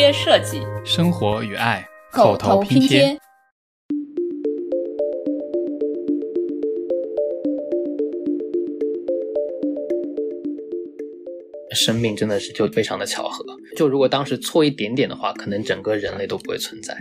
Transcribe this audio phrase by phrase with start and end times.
[0.00, 3.18] 贴设计，生活与爱，口头拼贴。
[11.74, 13.44] 生命真的是就非常的巧合，
[13.76, 16.96] 就如果当时错一点点的话，可能整个人类都不会存在。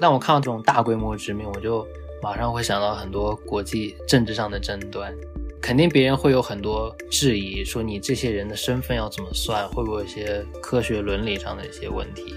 [0.00, 1.86] 但我看到这种大规模殖民，我就
[2.20, 5.14] 马上会想到很多国际政治上的争端，
[5.62, 12.34] 肯定别人会有很多质疑，说你这些人的身份要怎么算，会不会有一些科学伦理上的一些问题？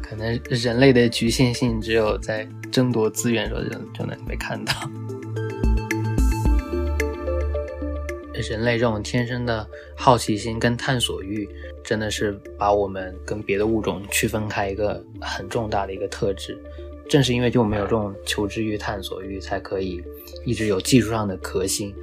[0.00, 4.72] 可能人类的局限性只有在争夺资源的时候就就能被看到。
[8.48, 11.48] 人类这种天生的好奇心跟探索欲，
[11.82, 16.56] 真的是把我们跟别的物种区分开一个很重大的一个特质。
[17.08, 20.02] 正是因为就我们有这种求知欲、探索欲，才可以
[20.44, 21.94] 一直有技术上的革新。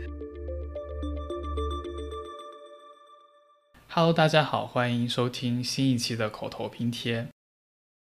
[3.90, 7.28] Hello，大家好，欢迎收听新一期的口头拼贴。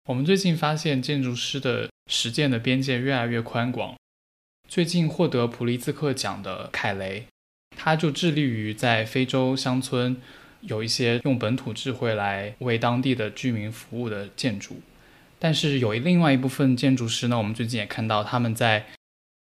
[0.06, 3.96] 我们最近发现建筑师的实践的边界越来越宽广。
[4.70, 7.28] 最近获得普利兹克奖的凯雷，
[7.76, 10.16] 他就致力于在非洲乡村
[10.62, 14.78] 有一些用本土智慧来为当地的居民服务的建筑。
[15.40, 18.86] 但是有另外一部分建筑师呢，我们最近也看到他们在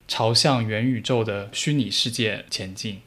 [0.07, 3.01] 朝向元宇宙的虚拟世界前进。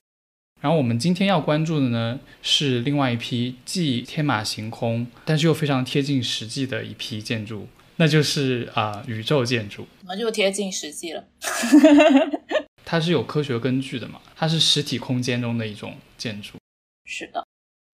[0.62, 9.86] 然后我们今天要关注的呢，是另外一批既天马行空，但是又非常贴近实际的一批建筑，那就是啊、宇宙建筑。
[10.00, 11.28] 怎么就贴近实际了？
[12.86, 16.54] 它是有科学根据的嘛，它是实体空间中的一种建筑。
[17.06, 17.46] 是的，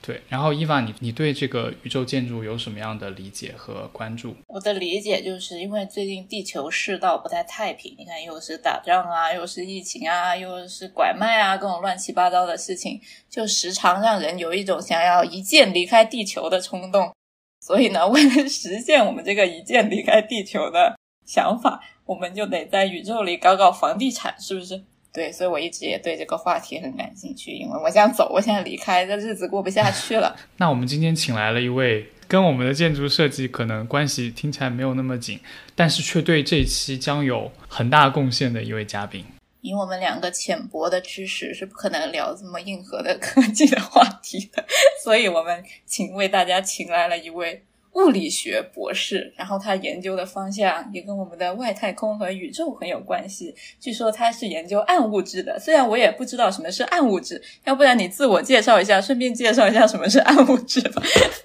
[0.09, 4.35] 对，然后伊娃，你你对这个宇宙建筑有什么样的理解和关注？
[4.47, 17.13] 我的理解就是因为最近地球世道不太太平，你看又是打仗啊，又是疫情啊，又是拐卖啊，各种乱七八糟的事情，就时常让人有一种想要一键离开地球的冲动。
[17.61, 20.97] 所以呢，为了实现我们这个一键离开地球的
[21.27, 24.83] 想法，我们就得在宇宙里搞搞房地产，是不是？
[25.11, 30.35] 对，所以我一直也对这个话题很感兴趣，因为我想走，我想离开，这日子过不下去了。
[30.57, 35.39] 那我们今天请来了一位跟我们的建筑设计可能关系听起来没有那么紧，
[35.75, 39.25] 但是却对这一期将有很大贡献的一位嘉宾。
[39.61, 44.63] 以我们两个浅薄的知识是不可能聊这么硬核的科技的话题的，
[45.03, 47.61] 所以我们请为大家请来了一位
[47.99, 53.53] 物理学博士，然后他研究的方向也跟我们的外太空和宇宙很有关系。
[53.79, 61.01] 据说他是研究暗物质的，虽然我也不知道什么是暗物质，要不然你自我介绍一下，顺便介绍一下什么是暗物质吧。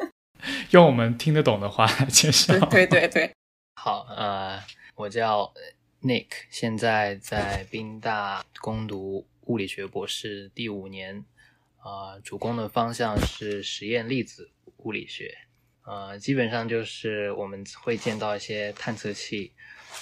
[0.70, 2.86] 用我们听得懂的话来 介绍对。
[2.86, 3.30] 对对对，
[3.74, 4.60] 好，呃，
[4.94, 5.52] 我叫
[6.02, 11.24] Nick，现在在宾大攻读物理学博士第五年，
[11.82, 15.34] 呃，主攻的方向是实验粒子物理学，
[15.84, 19.54] 呃，基本上就是我们会见到一些探测器，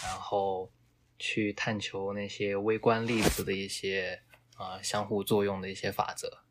[0.04, 0.72] 然后
[1.19, 4.22] 去探求那些微观粒子的一些
[4.59, 6.44] 呃相互作用的一些法则，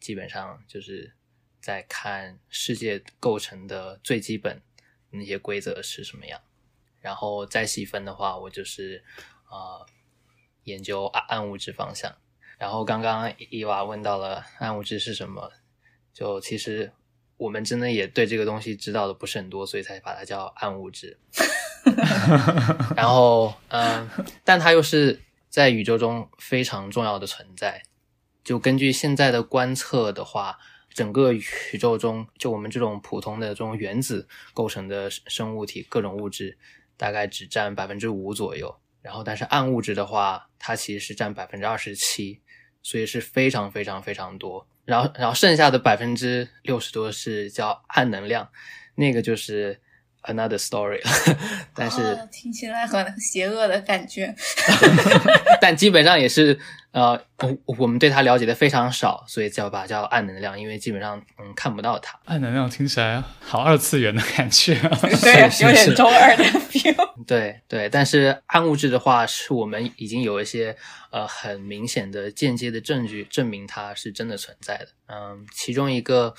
[0.00, 1.14] 基本上就是
[1.60, 4.60] 在看世界构成的最基本
[5.10, 6.40] 那些规则是什么样。
[7.00, 9.04] 然后再细分的话，我就是
[9.50, 9.86] 呃
[10.64, 12.12] 研究暗暗物质方向。
[12.58, 15.52] 然后刚刚伊娃问到了暗物质是什么，
[16.12, 16.92] 就其实
[17.36, 21.18] 我们真的也对这个东西知道的不是很多，所以才把它叫暗物质。
[22.96, 24.10] 然后嗯、呃
[24.42, 27.82] 但它又是在宇宙中非常重要的存在。
[28.42, 30.58] 就根据现在的观测的话，
[30.90, 31.42] 整个宇
[31.78, 36.56] 宙中，就我们这种普通的这种原子构成的生物体，各种物质
[36.96, 38.76] 大概只占百分之五左右。
[39.02, 42.40] 然后，但是暗物质的话，它其实是占百分之二十七，
[42.84, 44.64] 所以是非常非常非常多。
[44.84, 48.48] 然后，然后剩下的百分之六十多是叫暗能量，
[48.94, 49.80] 那个就是
[50.26, 51.36] another story 了。
[51.74, 54.34] 但是，哦听起来很邪恶的感觉。
[55.60, 56.58] 但基本上也是
[56.92, 62.18] 呃，我我们对它了解的非常少，所以叫把它叫暗能量，因为基本上嗯看不到它。
[62.26, 64.74] 暗能量听起来好二次元的感觉。
[65.22, 67.24] 对，是有点中二的 feel。
[67.26, 70.76] 对对，但是暗物质的话，是我们已经有一些
[71.10, 74.88] 呃很明显的间接的证据证明它是真的存在的。
[75.08, 76.34] 嗯，其中一个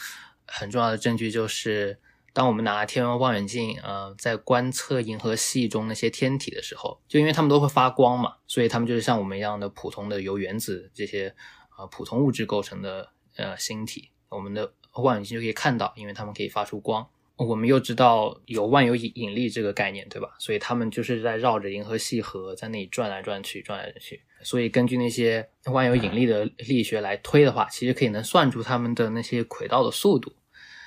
[0.45, 1.97] 很重要的证据就是，
[2.35, 11.33] 当我们拿天文望远镜呃在观测银河系中那些天体的时候，就因为它们都会发光嘛，所以它们就是像我们一样的普通的由原子这些
[11.77, 17.07] 呃普通物质构成的呃星体，我们的望远镜就可以看到，因为它们可以发出光。
[17.37, 20.35] 我们又知道有万有引引力这个概念，对吧？
[20.37, 24.21] 所以它们就是在绕着银河系核在那里转来转去，转来转去。
[24.41, 30.33] 所以根据那些万有引力的力学来推的话，其实可以能算出它们的那些轨道的速度。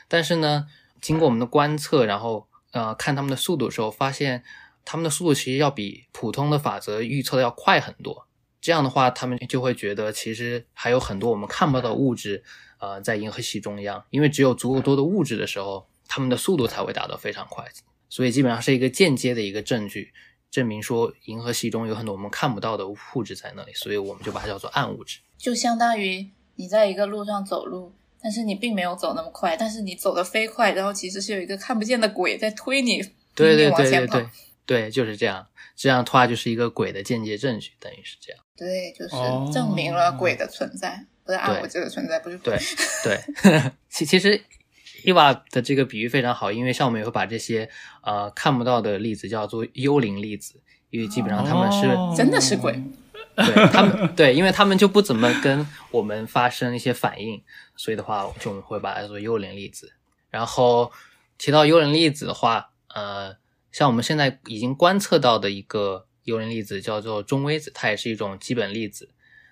[0.09, 0.67] 但是呢，
[1.01, 4.43] 经过我们的观测，然后呃看他们的速度的时候，发现
[4.85, 8.27] 他们的速度其实要比普通的法则预测的要快很多。
[8.61, 12.43] 这样的话，他们就会觉得其实还有很多我们看不到的物质，
[12.79, 14.05] 呃，在银河系中央。
[14.11, 15.87] 因为只有足够多的物质的时候。
[16.11, 17.63] 他们的速度才会达到非常快，
[18.09, 20.11] 所以基本上是一个间接的一个证据，
[20.51, 25.19] 证明说银河系中有很多我们看不到的物质在那里，所以我们就把它叫做暗物质。
[25.37, 27.93] 就相当于你在一个路上走路，
[28.23, 33.01] 但是你并没有走那么快，但是你走的飞快，然后其实是有一个看不见的鬼在推你，
[33.35, 34.27] 对对对对对，
[34.67, 38.43] 对就是这样，这样的话就是一个鬼的间接证据，等于是这样。
[38.57, 42.59] 对，就是证明了鬼的存在，不是暗物质的存在，不是对
[43.05, 43.21] 对，
[43.89, 44.41] 其其实。
[45.05, 47.71] 伊娃的这个比喻非常好，因为像我们也会把这些
[48.03, 50.61] 呃看不到的粒子叫做幽灵粒子，
[50.91, 51.87] 因为基本上他们是
[52.17, 52.73] 真的是鬼，
[53.37, 57.41] 对他们对，因为他们就不怎么跟我们发生一些反应，
[57.79, 59.95] 所以的话就我们会把它做幽灵粒子。
[60.29, 60.93] 然后
[61.39, 63.35] 提到幽灵粒子的话，呃，
[63.73, 69.09] 像我们现在已经观测到的一个幽灵粒子叫做中微子，它也是一种基本粒子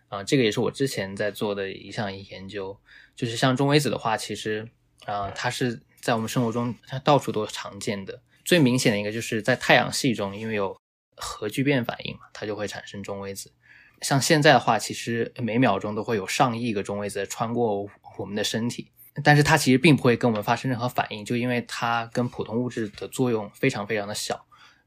[0.09, 2.79] 啊，这个也是我之前在做的一项研究，
[3.15, 4.69] 就是像中微子的话，其实。
[5.05, 8.23] 啊，它是在我们生活中它到处都常见的。
[8.45, 10.77] 最明显的一个就是在太阳系中，因为有
[11.15, 13.53] 核聚变反应嘛，它就会产生中微子。
[14.01, 18.91] 像现在的话，其实每秒钟都会有上亿个中微子穿过我们的身体，
[19.23, 24.47] 但是它其实并不会跟我们发生任何反应，就因为它跟普通物质的作用非常非常的小。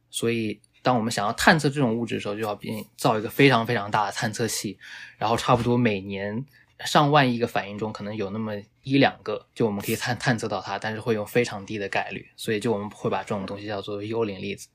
[0.09, 4.77] 所以，当我们想要探测这种物质的时候，就要变造一个非常非常大的探测器，
[5.17, 6.45] 然后差不多每年。
[6.85, 8.53] 上万亿个反应中，可能有那么
[8.83, 14.69] 一两个，就我们可以探探测到它，但是会用非常低的概率，所以就我们会把这种东西叫做幽灵粒子。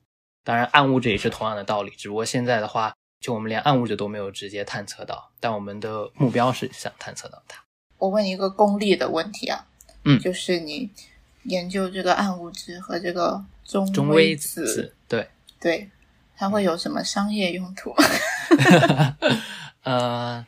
[0.45, 7.64] 当然，暗物质也是同样的道理，只不过现在的话，就我们连暗物质都没有直接探测到，但我们的目标是想探测到它。
[8.05, 9.67] 我问一个功利的问题啊，
[10.05, 10.91] 嗯，就是你
[11.45, 15.27] 研究这个暗物质和这个中中微子，对
[15.59, 15.89] 对，
[16.37, 17.95] 它会有什么商业用途？
[19.85, 20.45] 呃。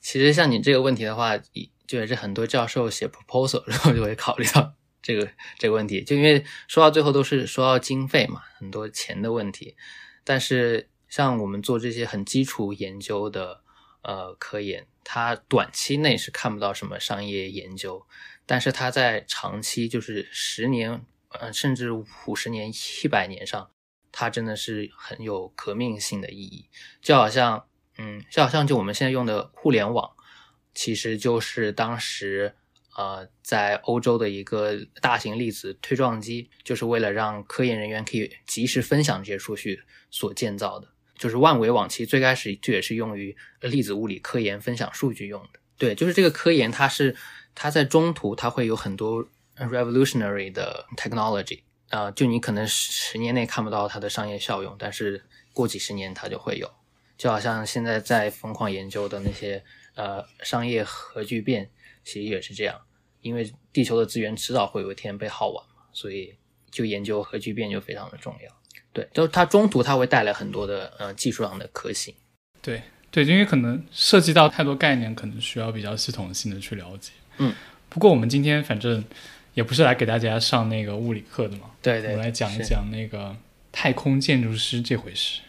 [0.00, 1.36] 其实像你这个问题的话，
[1.84, 4.72] 就也是很多教授写 proposal 然后就会考虑到
[5.02, 5.28] 这个
[5.58, 9.74] 这个问题，就因为说到最后都是说到经费嘛，很多钱的问题。
[10.22, 13.62] 但是像我们做这些很基础研究的
[14.06, 18.06] 呃科研，它短期内是看不到什么商业研究，
[18.46, 23.70] 但是它在长期，就是十年呃甚至五十年、一百年上，
[24.10, 26.70] 它真的是很有革命性的意义，
[27.02, 27.66] 就好像。
[27.98, 30.14] 嗯，就好像就我们现在用的互联网，
[30.74, 32.54] 其实就是当时
[32.94, 39.80] 呃在欧洲的一个大型粒子推撞机，就是为了让科研人员可以及时分享这些数据
[40.10, 40.88] 所建造的。
[41.18, 45.60] 就是万维网，其实最开始就也是用于粒子物理科研分享数据用的。
[45.78, 47.16] 对，就是这个科研，它是
[47.54, 49.26] 它在中途它会有很多
[49.56, 56.70] revolutionary 的 technology 啊，就你可能十年内看不到它的商业效用，但是过几十年它就会有。
[57.18, 59.64] 就好像现在在疯狂研究的那些
[59.94, 61.70] 呃商业核聚变，
[62.04, 62.78] 其实也是这样，
[63.22, 66.36] 因为地球的资源迟早会有一天被耗完嘛，所以
[66.70, 68.54] 就研究核聚变就非常的重要。
[68.96, 72.14] 对，就是它中途它会带来很多的呃技术上的可行。
[72.62, 77.12] 对对，因为可能涉及到太多概念，可能需要比较系统性的去了解。
[77.36, 77.54] 嗯，
[77.90, 79.04] 不过我们今天反正
[79.52, 83.36] 也不是来给大家上那个物理课的嘛，对对，我们来讲一讲那个
[83.70, 85.42] 太空建筑师这回事。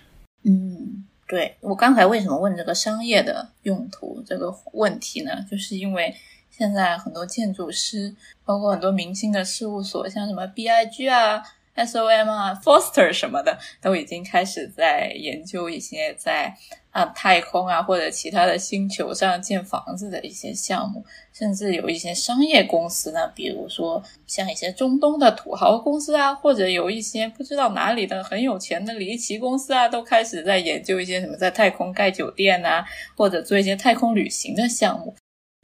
[0.44, 1.06] 嗯。
[1.30, 5.46] 对我刚才为什么问这个商业的用途这个问题呢？
[5.51, 6.16] 就是因为
[6.50, 11.44] 现在很多建筑师，包括很多明星的事务所，像什么 B I G 啊、
[11.77, 16.53] S O M 啊、Foster 什么的，都已经开始在研究一些在。
[16.89, 32.84] 啊，太空啊，或者其他的星球上建房子的一些项目，甚至有一些商业公司呢，比如说像一些中东的土豪公司啊，或者有一些不知道哪里的很有钱的离奇公司啊，都开始在研究一些什么在太空盖酒店啊，
[33.15, 35.13] 或者做一些太空旅行的项目。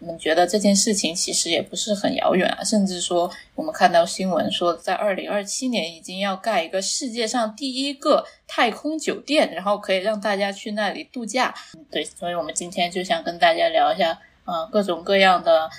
[0.03, 11.55] 我们觉得这件事情其实也不是很遥远啊，甚至说我们看到新闻说，在二零二七年已经要盖一个世界上第一个太空酒店，然后可以让大家去那里度假。
[11.89, 15.69] 对，所以我们今天就想跟大家聊一下，呃，各种各样的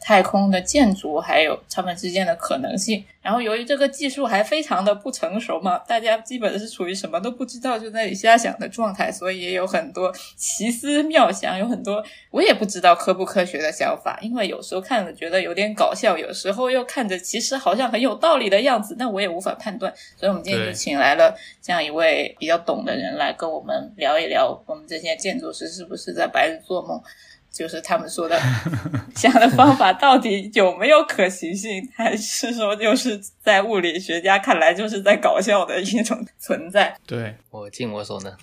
[0.00, 3.04] 太空的建筑，还有它们之间的可能性。
[3.22, 12.00] 然后由于这个技术还非常的不成熟嘛，大家基本是处于什么都不知道就在那里瞎想的状态，所以也有很多奇思妙想，有很多
[12.30, 14.16] 我也不知道科不科学的想法。
[14.22, 19.92] 因为有时候看着觉得有点搞笑，有时候又看着其实好像很有道理的样子，那我也无法判断。
[20.16, 27.02] 所以我们今天就请来了这样一位比较懂的人来跟我们聊一聊，我们这些建筑师是不是在白日做梦。
[27.56, 28.38] 就是他们说的
[29.14, 36.94] 想的方法到底有没有可行性，还是说就是在物理学家看来就是在搞笑的一种存在？
[37.06, 38.36] 对我尽我所能。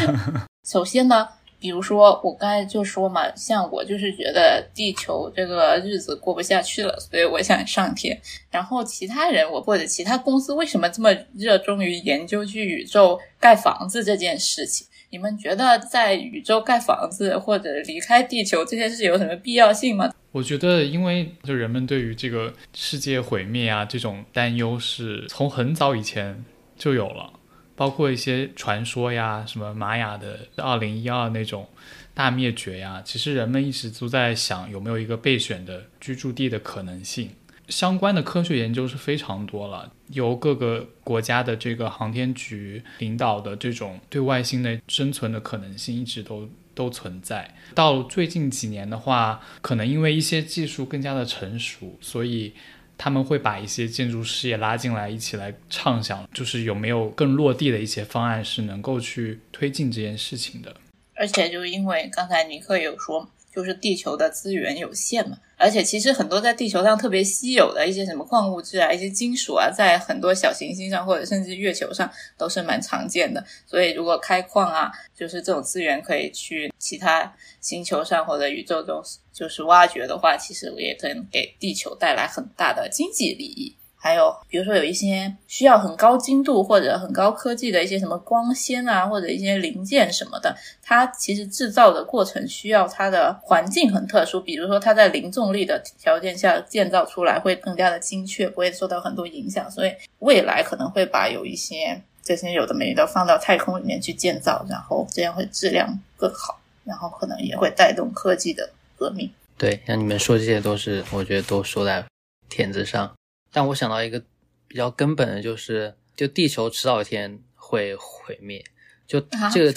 [0.64, 1.28] 首先呢，
[1.58, 8.18] 比如说我刚才就说嘛，像我就是觉得地球这个日子过不下去了，所以我想上天。
[8.50, 14.86] 然后其他人我或者其他公司为什么这么热衷于研究去宇宙盖房子这件事情？
[15.14, 20.12] 你们觉得在宇宙盖房子或者离开地球这件事有什么必要性吗？
[20.32, 26.44] 我觉得，因为就人们对于这个世界毁灭啊这种担忧是从很早以前
[26.76, 27.32] 就有了，
[27.76, 31.68] 包括一些传说呀，什么玛雅的二零一二那种
[32.12, 37.30] 大灭绝呀，其实人们一直都在想有没有一个备选的居住地的可能性。
[37.68, 47.54] 相关的科学研究是非常多了，由各个国家的这个航天局领导的这种对外星的生存的可能性一直都都存在。
[47.74, 52.52] 到最近几年的话，可能因为一些技术更加的成熟，所以
[52.98, 60.76] 他们会把一些建筑师也拉进来，一起来畅想，就是有没有更落地的一些方案是能够去推进这件事情的。
[61.16, 63.30] 而且，就因为刚才尼克有说。
[63.54, 73.44] 就是地球的资源有限嘛，而且其实很多在地球上特别稀有的一些什么矿物质啊、一些金属啊，在很多小行星上或者甚至月球上都是蛮常见的。
[73.64, 79.00] 所以如果开矿啊，就是这种资源可以去其他星球上或者宇宙中
[79.32, 83.76] 就是挖掘的话，其实也可能给地球带来很大的经济利益。
[84.04, 99.70] 还有，比如说有一些需要很高精度或者很高科技的一些什么光纤啊，或者一些零件什么的，它其实制造的过程需要它的环境很特殊，比如说它在零重力的条件下建造出来会更加的精确，不会受到很多影响。
[99.70, 108.68] 所以未来可能会把有一些这些有的没的放到太空里面去建造，然后这样会质量更好，然后可能也会带动科技的
[108.98, 109.32] 革命。
[109.56, 112.04] 对，像你们说这些都是，我觉得都说在
[112.50, 113.10] 点子上。
[113.54, 114.20] 但我想到一个
[114.66, 118.62] 比较根本的，就是就地球迟早一天会毁灭，
[119.06, 119.20] 就
[119.52, 119.72] 这个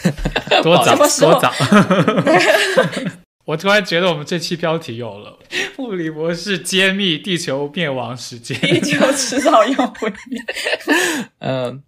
[0.64, 1.52] 多早 多早。
[3.44, 5.38] 我突然觉得我们这期标题有了，
[5.76, 10.42] 物理博士揭秘地球灭亡时间，地球迟早要毁灭。
[11.40, 11.82] 嗯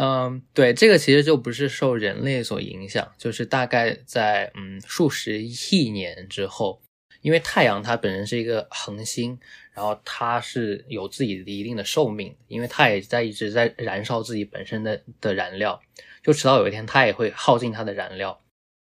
[0.00, 6.82] 嗯，对，这个其实就不是受人类所影响，就是大概在嗯数十亿年之后，
[7.22, 9.38] 因为太阳它本身是一个恒星。
[9.76, 15.78] 然后它是有自己的一定的寿命，因为它也在一直在燃烧自己本身的的燃料，
[16.22, 18.40] 就迟早有一天它也会耗尽它的燃料。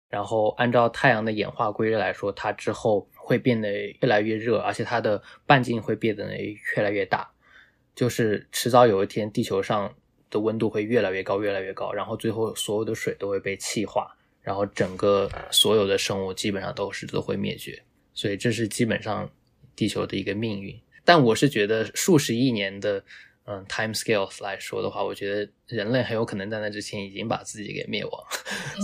[0.08, 7.28] 然后按照太阳的演化规律来说，它之后会变得越来越热，而且它的半径会变得越来越大，
[7.96, 9.92] 就是迟早有一天地球上
[10.30, 17.82] 的温度会越来越高，越来越高，然后最后所有的水都会被气化，然后整个所有的生物基本上都是都会灭绝。
[18.14, 19.28] 所以这是基本上。
[19.76, 23.04] 地球的一个命运，但我是觉得数十亿年的
[23.46, 28.24] 嗯 time scales 来说的话，我觉得人类很有可能在那之前已经把自己给灭亡，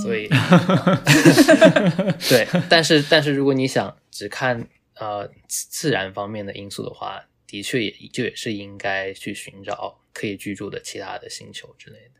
[0.04, 0.28] 所以
[2.30, 12.12] 对，但是但是如果你想只看呃自然方面的因素的话，的确也就也是应该去寻找可以居住的其他的星球之类的。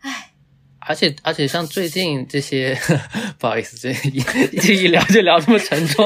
[0.00, 0.32] 唉，
[0.80, 2.76] 而且而且像最近这些，
[3.38, 4.20] 不好意思，这 一
[4.58, 6.04] 这一聊就聊这么沉重。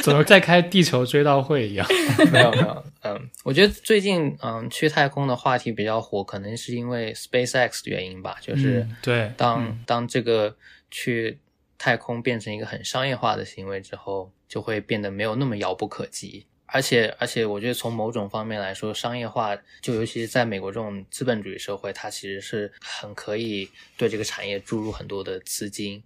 [0.04, 1.86] 怎么在开地球追悼会一样？
[2.32, 8.36] 没有没有，嗯，我觉得最近嗯去太空的话题比较火，可能是因为 SpaceX 的原因吧。
[8.40, 10.56] 就是对，当当这个
[10.90, 11.38] 去
[11.78, 16.46] 太空变成一个很商业化的行为之后，就会变得没有那么遥不可及。
[16.72, 26.00] 而且而且，我觉得从某种方面来说，商业化就尤其是在美国这种资本主义社会，它其实是很可以对这个产业注入很多的资金。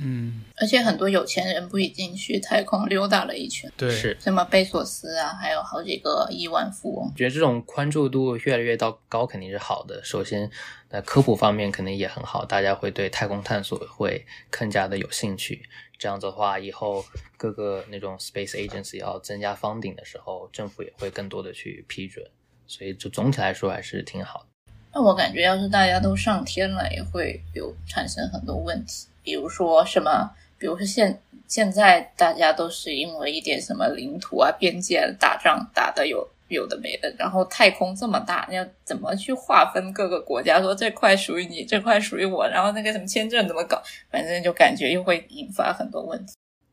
[0.00, 3.70] 嗯，而且很多有钱人不已经去太空溜达了一圈？
[3.76, 7.12] 对，是什么贝索斯啊，还有好几个亿万富翁。
[7.16, 10.02] 觉得这种关注度越来越到高，肯定是好的。
[10.04, 10.50] 首先，
[10.88, 15.62] 在科普方面肯定也很好，大家会对太空探索会更加的有兴趣。
[15.98, 17.04] 这样子的话，以后
[17.36, 22.24] 各个那种 space agency 要增加方顶的时候，政府也会更多的去批准。
[22.68, 24.46] 所以，就总体来说还是挺好的。
[24.94, 29.08] 那我感觉，要是大家都上天了，也会有产生很多问题。
[29.28, 30.30] 比如说什么？
[30.56, 40.62] 比如说现现在大家都是因为一点什么领土啊、边界打仗打的有有的没的，然后太空这么大，要怎么去划分各个国家？
[40.62, 43.82] 说这块属于你，这块属于我，然后那个什么签证怎么搞？
[44.10, 46.32] 反正就感觉又会引发很多问题。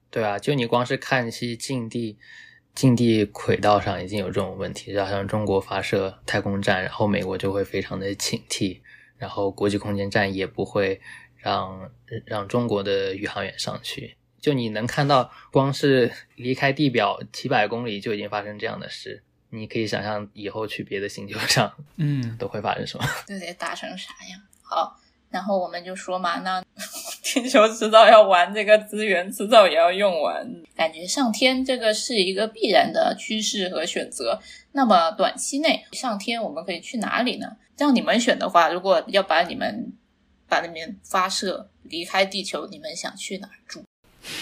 [0.09, 2.17] 对啊，就你光是看一些近地。
[2.73, 8.81] 近地轨道上已经有这种问题，就好像中国发射太空站，然后美国就会非常的警惕，
[9.17, 10.99] 然后国际空间站也不会
[11.45, 11.91] 让
[12.25, 14.17] 让中国的宇航员上去。
[14.41, 19.21] 就你能看到，光是离开地表几百公里就已经发生这样的事，
[19.51, 23.05] 你可以想象以后去别的星球上，嗯，都会发生什么？
[23.27, 24.41] 这得打成啥样？
[24.63, 24.99] 好。
[25.31, 26.63] 然后我们就说嘛，那
[27.21, 30.47] 地球迟早要完，这个资源迟早也要用完。
[30.77, 34.39] 感觉上天这个是一个必然的趋势和选择。
[34.71, 37.57] 那么短期内上天我们可以去哪里呢？
[37.75, 39.91] 让你们选的话，如果要把你们
[40.47, 43.83] 把那边发射离开地球，你们想去哪儿住？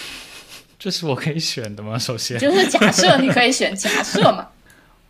[0.78, 1.96] 这是我可以选的吗？
[2.00, 4.48] 首先就是假设你可以选 假设嘛。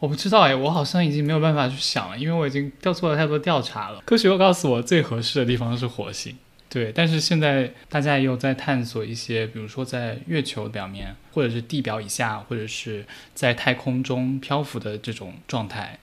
[0.00, 4.02] 我不知道哎，我好像已经没有办法去想了，因为我已经调做了太多调查了。
[4.04, 6.36] 科学又告诉我最合适的地方是火星，
[6.68, 6.92] 对。
[6.92, 15.98] 但是现在大家也有在探索一些，比如说在月球表面，或者是地表以下，或者是在太空中漂浮的这种状态，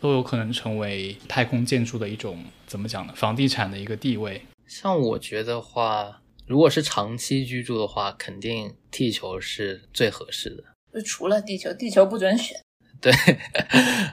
[0.00, 3.12] 都有可能成为太空建筑的一种怎么讲呢？
[3.14, 4.42] 房地产的一个地位。
[4.66, 10.64] 像我觉得话，如果是长期居住的话，肯定地球是最合适的。
[10.92, 12.60] 就除了地球，地球不准选。
[13.00, 13.12] 对，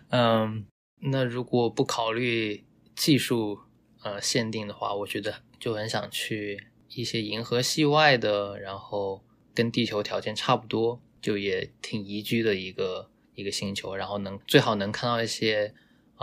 [0.10, 0.66] 嗯，
[1.02, 2.64] 那如果不考虑
[2.96, 3.60] 技术
[4.04, 9.24] 呃限定的话，我觉得就很想去一些银河系外的，然后
[9.56, 15.74] 跟地球条件差不多，就也挺宜居的一个一个星球，然后能最好能看到一些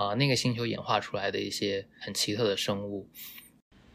[0.01, 3.09] 啊那个星球演化出来的一些很奇特的生物，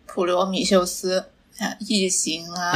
[0.06, 1.26] 普罗米修斯。
[1.88, 2.74] 异形啊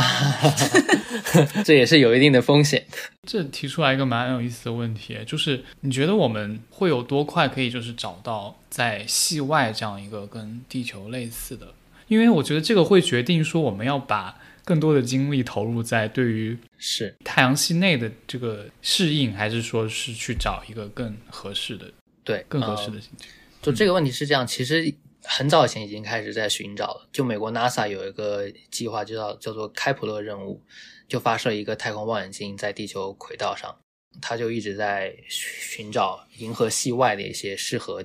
[1.65, 2.85] 这也是有一定的风险。
[3.23, 11.73] 这提出来一个蛮有意思的问题，就是你觉得我们会有多快可以就是找到在系外这样一个跟地球类似的？
[12.07, 21.91] 因为我觉得这个会决定说我们要把更多的精力投入在对于是太阳系内的这个适应，还是说是去找一个更合适的
[22.23, 23.25] 对更合适的星球？
[23.61, 24.95] 就这个问题是这样，其实。
[25.21, 27.07] 很早以前已经开始在寻找了。
[27.11, 30.63] 就美国 NASA 有一个计划，就叫叫做开普勒任务，
[31.09, 33.77] 就发射一个太空望远镜在地球轨道上，
[34.21, 38.03] 它就一直在寻找银河系外的一些适合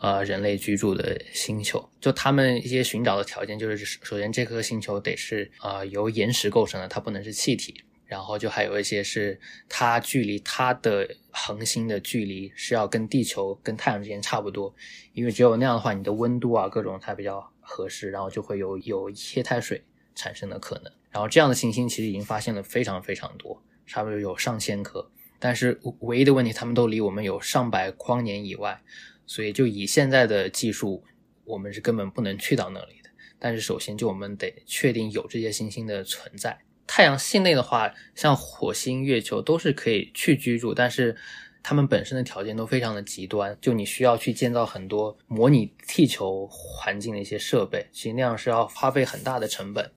[0.00, 1.88] 呃人类居住的星球。
[2.00, 7.82] 就他们一些寻找的条件，就是首先这颗星球得是呃由岩石构成的，它不能是气体。
[8.08, 14.74] 然后就还有一些是它距离它的恒星的距离是要跟地球跟太阳之间差不多，
[15.12, 20.90] 因为只有那样的话，你的温度啊各种才比较合适，然后就会有有液态水产生的可能。
[21.10, 28.82] 然后这样的行星其实已经发现了非常非常多，差不多有上千颗，但是唯一的问题，他们都离我们有上百光年以外，
[29.26, 31.04] 所以就以现在的技术，
[31.44, 33.10] 我们是根本不能去到那里的。
[33.38, 36.58] 但是首先就我们得确定有这些行星的存在。
[36.88, 41.14] 太阳系内的话，像火星、月球都是可以去居住，但是
[41.62, 49.92] 它们本身的条件都非常的极端，就你需要去建造很多模拟地球环境的一些设备，其实那样是要花费很大的成本。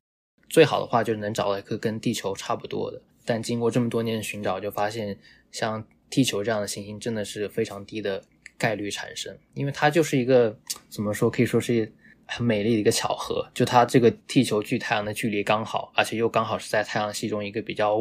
[0.50, 5.18] 最好的话就是能找到一颗跟地球差不多的，但经过这么多年寻找，就发现
[5.52, 8.22] 像地球这样的行星真的是非常低的
[8.58, 11.92] 概率产生，因为它就是一个怎么说，可以说是。
[12.34, 17.98] 很美丽的一个巧合，就它这个地球距太阳的距离刚好，而且又刚好是在太阳系中一个比较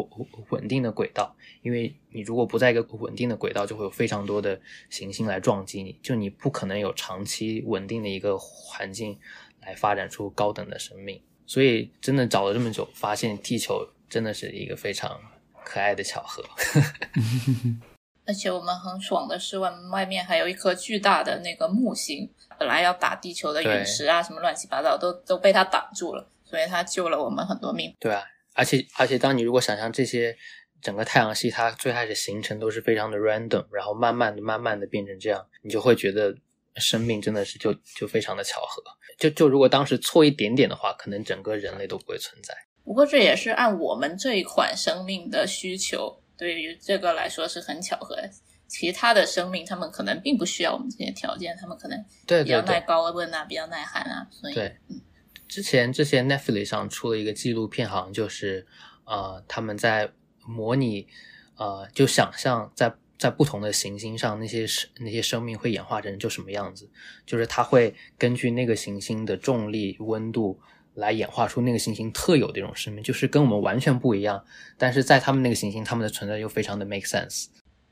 [0.50, 1.34] 稳定的轨道。
[1.62, 9.18] 因为你如果不在一个稳定的轨道，就会有非常多的行星来撞击你，就你不可能有长期稳定的一个环境
[9.62, 11.20] 来发展出高等的生命。
[11.44, 15.20] 所以真的找了这么久，发现地球真的是一个非常
[15.64, 16.44] 可爱的巧合。
[18.30, 27.92] 而且我们很爽的是，外外面还有一颗巨大的那个木星，本来要打地球的陨石啊，什么乱七八糟都都被它挡住了，所以它救了我们很多命。
[27.98, 28.22] 对啊，
[28.54, 30.36] 而且而且，当你如果想象这些
[30.80, 36.32] 整个太阳系，它最开始形成都是非常的 random，然后慢慢的、慢慢的变成这样，你就会觉得
[36.76, 38.80] 生命真的是就就非常的巧合。
[39.18, 42.54] 就就如果当时错一点点的话，可能整个人类都不会存在。
[42.84, 46.19] 不过这也是按我们这一款生命的需求。
[46.40, 48.16] 对于这个来说是很巧合，
[48.66, 54.26] 其他的生命他们可能并不需要我们这些条件，他们可能比较耐高温啊，比较耐寒啊。
[54.30, 54.74] 所以，对，
[55.46, 58.66] 之前之前 Netflix 上出了一个纪录片，好像就是
[59.04, 60.10] 呃他们在
[60.46, 61.06] 模拟
[61.56, 66.88] 呃就想象在在不同的行星上那些生那些生命会演化成就什么样子，
[67.26, 70.58] 就是它会根据那个行星的重力、温度
[70.94, 74.44] 来演化出那个行星特有的一种生命，就是跟我们完全不一样。
[74.76, 77.46] 但是在他们那个行星，他们的存在又非常的 make sense。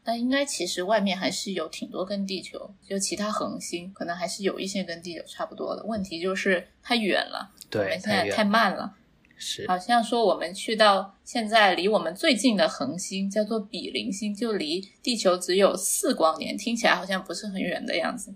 [0.04, 5.84] 那应该其实外面还是有挺多跟地球，就其他恒星可能还是有一些跟地球差不多的。
[5.84, 8.94] 问题就是太远了，我对，们现在太慢了。
[9.40, 18.34] 是好像说我们去到现在离我们最近的恒星叫做比邻星，就离地球只有四光年，听起来好像不是很远的样子。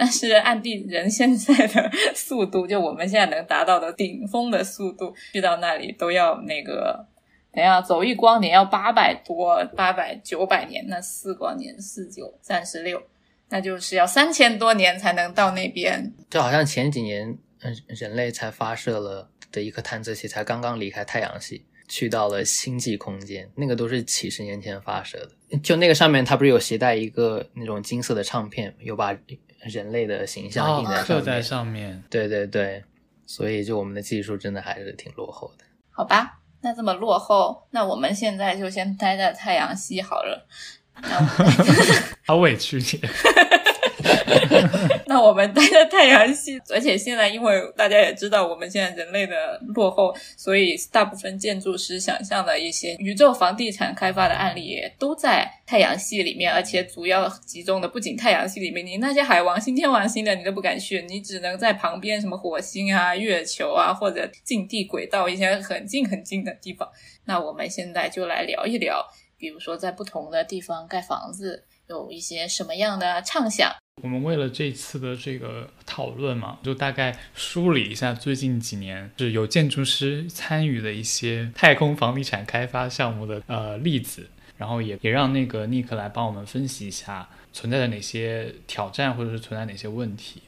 [0.00, 7.06] 但是按地人现在的速度，就我们现在能达到的顶峰的速度，去到那里都要那个，
[7.52, 13.02] 等下走一光年要八百多，八百九百年，那四光年四九三十六，
[13.50, 16.10] 那就是要三千多年才能到那边。
[16.30, 25.58] 就好像前几年，嗯，人类才发射了的一颗探测器，才刚刚离开太阳系，去到了星际空间，那个都是几十年前发射的。
[25.58, 29.14] 就那个上面，它不是有携带一个那种金色的唱片，有把
[29.64, 31.18] 人类的形象印在上面。
[31.18, 32.02] 哦在上面。
[32.10, 32.84] 对对对，
[33.26, 35.64] 所以就我们的技术真的还是挺落后的。
[35.90, 40.46] 好吧，那这么落后，那我们现在就先待在太阳系好了。
[42.26, 42.82] 好委屈你。
[45.10, 66.88] 那我们待在太阳系，而且现在因为大家也知道我们现在人类的落后，所以大部分建筑师想象的一些宇宙房地产开发的案例也都在太阳系里面，而且主要集中的不仅太阳系里面，你那些海王星、天王星的你都不敢去，你只能在旁边什么火星啊、月球啊或者近地轨道一些很近很近的地方。
[67.24, 69.04] 那我们现在就来聊一聊，
[69.36, 73.74] 比如说在不同的地方盖房子有一些什么样的畅想。
[74.02, 90.42] 我们为了这次的这个讨论嘛，就大概梳理一下最近几年是有建筑师参与的一些太空房地产开发项目的呃例子，然后也也让那个尼克来帮我们分析一下存在的哪些挑战或者是存在哪些问题。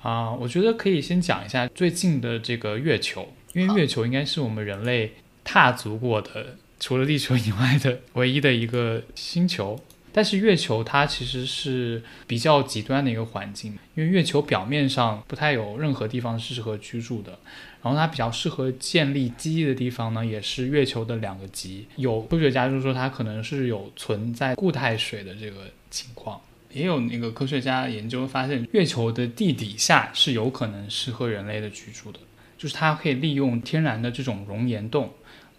[0.00, 9.78] 啊、我觉得可以先讲一下最近的这个月球，因为月球应该是我们人类踏足过的除了地球以外的唯一的一个星球。
[10.12, 17.38] 但是月球它其实是比较极端的一个环境，因为月球表面上不太有任何地方是适合居住的，
[17.82, 21.86] 然后它比较适合建立基地的地方呢，也是月球的两个极。
[21.96, 26.40] 有科学家就说它可能是有存在固态水的这个情况，
[26.72, 32.18] 也有那个科学家研究发现，月球的地底下是有可能适合人类的居住的，
[32.56, 35.12] 就是它可以利用天然的这种熔岩洞，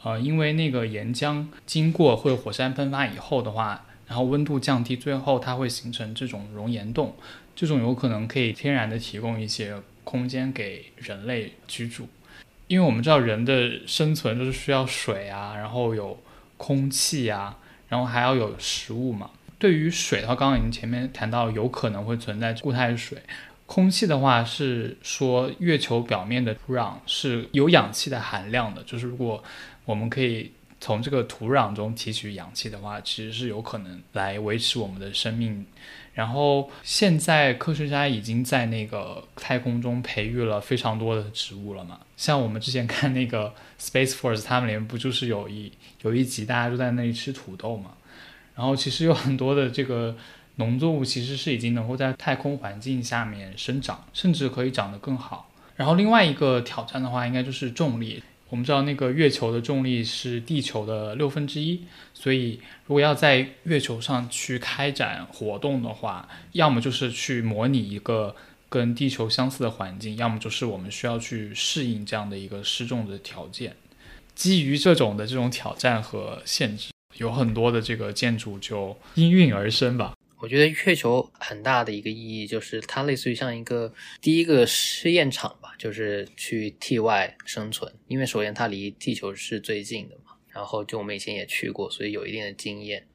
[0.04, 3.86] 呃，因为那个岩浆经过或者火山喷发以后的话。
[4.10, 7.16] 然后温度降低，最后它会形成这种熔岩洞，
[7.56, 12.08] 这种有可能可以天然的提供一些空间给人类居住，
[12.66, 16.20] 因为我们知道人的生存就是需要水啊，然后有
[16.58, 19.30] 空气啊，然后还要有食物嘛。
[19.60, 23.22] 对于水的话，刚刚已经前面谈到，有可能会存在固态水。
[23.66, 29.44] 空气的话是说月球表面的土壤是有氧气的含量的，就是如果
[29.86, 35.66] 我们可以从这个土壤中提取氧气的话，其实是有可能来维持我们的生命。
[36.14, 47.92] 然后现在科学家已经在那个太空中培育了非常多的植物了嘛，像我们之前看那个 Space Force，他们里面不就是有一有一集大家都在那里吃土豆嘛？
[48.56, 50.18] 然后其实有很多的这个
[50.56, 55.50] 农作物其实是已经能够在太空环境下面生长，甚至可以长得更好。
[55.78, 58.22] 然后另外一个挑战的话，应该就是重力。
[58.50, 61.82] 我们知道那个月球的重力是地球的六分之一，
[62.14, 68.36] 所以如果要在月球上去开展活动的话，要么就是去模拟一个
[68.68, 73.76] 跟地球相似的环境，要么就是我们需要去适应这样的一个失重的条件。
[74.34, 80.14] 基于这种的这种挑战和限制，有很多的这个建筑就应运而生吧。
[80.40, 87.94] 我觉得月球很大的一个意义就是它类似于像一个第一个试验场吧，就是去 T 外生存。
[88.08, 93.06] 因为首先它离地球是最近的嘛，然后就我们以前也去过，所以有一定的经验。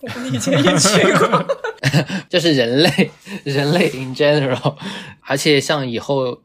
[0.00, 1.46] 我们以前也去过，
[2.28, 3.10] 就是人类，
[3.44, 4.76] 人类 in general，
[5.22, 6.42] 而且像以后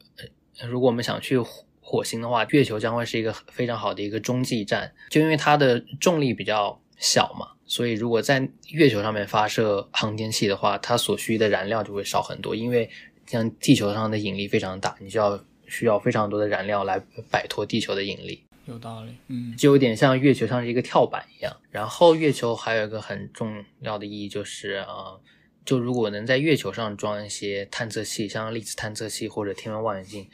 [0.60, 12.90] 呃如果我们想去火火星的话，月球将会是一个非常好的一个中继站，就因为它的重力比较小嘛，所以如果在月球上面发射航天器的话，它所需的燃料就会少很多，因为
[13.26, 18.44] 像地球上的引力非常大，你就要需要非常多的燃料来摆脱地球的引力。
[18.66, 21.56] 有道理，嗯，就有点像月球像是一个跳板一样。
[21.70, 25.22] 然后月球还有一个很重要的意义就是啊、呃
[25.68, 30.26] 就如果能在月球上装一些探测器，像粒子探测器或者天文望远镜，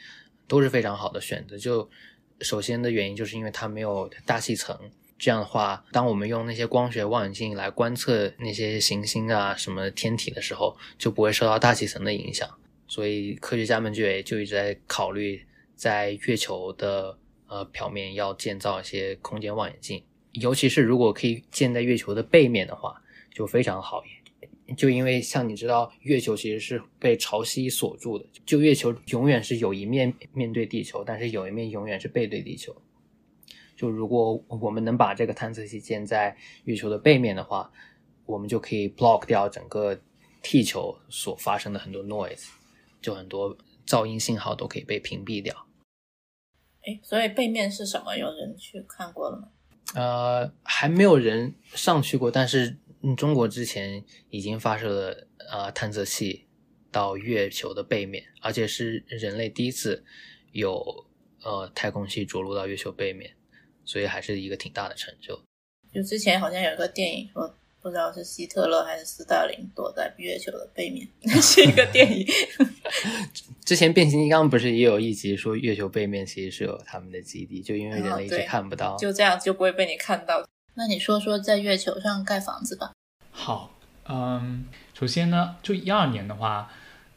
[0.46, 1.58] 都是非常好的选择。
[1.58, 1.90] 就
[2.40, 4.78] 首先的原因就是因为它没有大气层，
[5.18, 12.48] 这样的话，当我们用那些光学望远镜来观测那些行星啊什么天体的时候，就不会受到大气层的影响。
[12.86, 15.42] 所以科学家们就也就一直在考虑
[15.74, 23.00] 在月球的呃表面要建造一些空间望远镜，尤其是如果可以建在月球的背面的话，
[23.32, 24.02] 就非常好。
[24.76, 32.74] 就因为像你知道，月球其实是被潮汐锁住的，就月球永远是有一面面对地球，但是有一面永远是背对地球。
[33.84, 37.70] 就如果我们能把这个探测器建在月球的背面的话，
[38.24, 40.00] 我们就可以 block 掉整个
[40.42, 42.48] 地球所发生的很多 noise，
[43.02, 43.54] 就很多
[43.86, 45.54] 噪音信号都可以被屏蔽掉。
[46.86, 48.16] 哎，所以背面是什么？
[48.16, 49.48] 有人去看过了吗？
[49.94, 52.78] 呃，还没有人上去过，但是
[53.18, 56.46] 中国之前已经发射了呃探测器
[56.90, 60.02] 到月球的背面，而且是人类第一次
[60.52, 61.06] 有
[61.42, 63.36] 呃太空器着陆到月球背面。
[63.84, 65.38] 所以还是一个挺大的成就。
[65.92, 72.26] 就之前好像有一个电影说，不知道是希特勒还是斯大林躲在月球的背面，那 是一个电影。
[73.64, 80.44] 之前变形金刚不是也有一集说月球背面其实是有他们的基地，就因为人类一直看不到，就这样就不会被你看到。
[80.74, 82.92] 那你说说在月球上盖房子吧。
[83.30, 86.72] 好，嗯，首先呢，就一二年的话，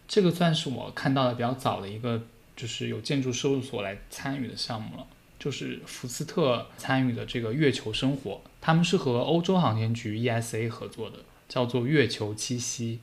[0.08, 2.22] 这个算是我看到的比较早的一个，
[2.56, 5.08] 就是有建筑事务所来参与的项目了。
[5.40, 13.00] 就是福斯特参与的这个月球生活，他们是和欧洲航天局 ESA 合作的，叫做月球栖息。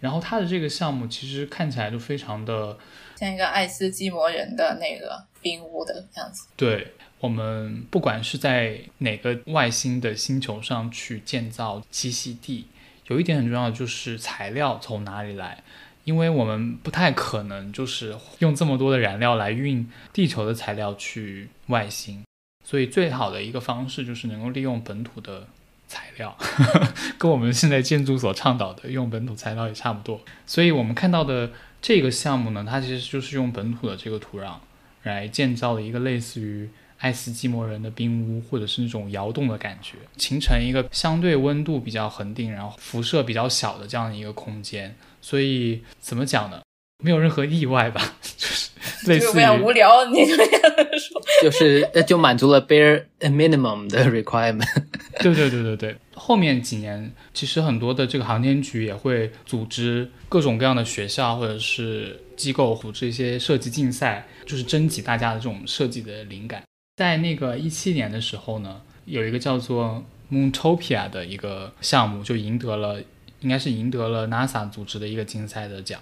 [0.00, 2.78] 然后他的这个项目其实看起来就非常的
[3.16, 6.46] 像一个爱斯基摩人的那个冰屋的样子。
[6.56, 12.66] 对我们不管是在哪个外星的星球上去建造栖息地，
[13.08, 15.64] 有一点很重要的就是材料从哪里来。
[16.08, 22.24] 因为我们不太可能就是用这么多的燃料来运地球的材料去外星，
[22.64, 25.46] 所以最好的一个方式就是能够利用本土的
[25.86, 26.34] 材料，
[27.18, 30.18] 跟我们现在建筑所倡导的用本土材料也差不多。
[30.46, 31.50] 所以我们看到的
[31.82, 34.54] 这个项目呢，它其实就是用本土的这个土壤
[35.02, 44.96] 来建造了一个类似于爱斯基摩人的冰屋，或者是那种窑洞的感觉，形成一个相对温度比较恒定，然后辐射比较小的这样的一个空间。
[45.20, 46.60] 所以怎么讲呢？
[47.04, 48.70] 没有任何意外吧， 就是
[49.06, 50.04] 类似于无聊。
[50.06, 50.50] 你这样
[50.98, 54.66] 说，就是就满足了 bare minimum 的 requirement。
[55.22, 55.96] 对对对对对。
[56.14, 66.64] 后面几年，其实很多的这个航天局也会组织各种各样的学校或者是机构组织一些设计竞赛，就是征集大家的这种设计的灵感。
[66.96, 73.00] 在那个一七年的时候呢，有一个叫做 Moontopia 的一个项目，就赢得了。
[73.40, 76.00] 应该是赢得了 NASA 组织的一个竞赛的奖。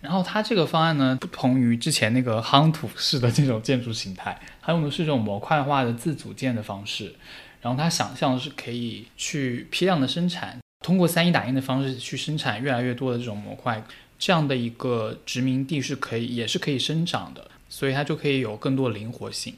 [0.00, 7.14] 然后它这个方案呢，不同于之前那个夯土式的这种建筑形态，它用的是这种模块化的自组建的方式。
[7.60, 13.82] 然后它想象的是可以去批量的生产，通过 3D 打印的方式去生产越来越多的这种模块，
[14.18, 19.52] 这样的一个殖民地是可以也是可以生长的，所以它就可以有更多的灵活性。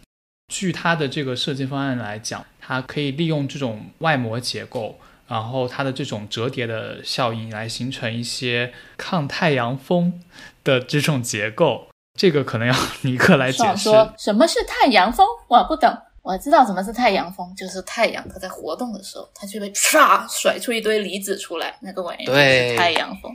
[0.49, 4.99] 据它的这个设计方案来讲，它可以利用这种外膜结构。
[5.31, 10.21] 然后它的这种折叠的效应来形成一些抗太阳风
[10.65, 11.87] 的这种结构，
[12.19, 13.85] 这个可能要 尼克来解释。
[13.85, 15.25] 说什么是太阳风？
[15.47, 15.97] 我不懂。
[16.23, 23.35] 我知道什么是太阳风，就是太阳它在活动的时候，它就会唰甩出一堆离子出来，那个玩意就是太阳风。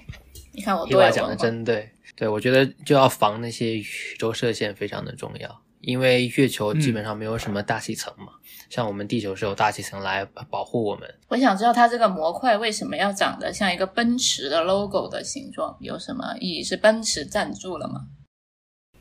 [0.52, 3.86] 你看我对话讲的真对，对我觉得就要防那些宇
[4.20, 8.34] 宙射线非常的重要，因为月球基本上没有什么大气层嘛。
[8.70, 11.14] 像我们地球是有大气层来保护我们。
[11.28, 16.64] 我想知道它这个模块为什么要长得像一个奔驰的 logo 的形状，有什么意义？
[16.64, 18.08] 是奔驰赞助了吗？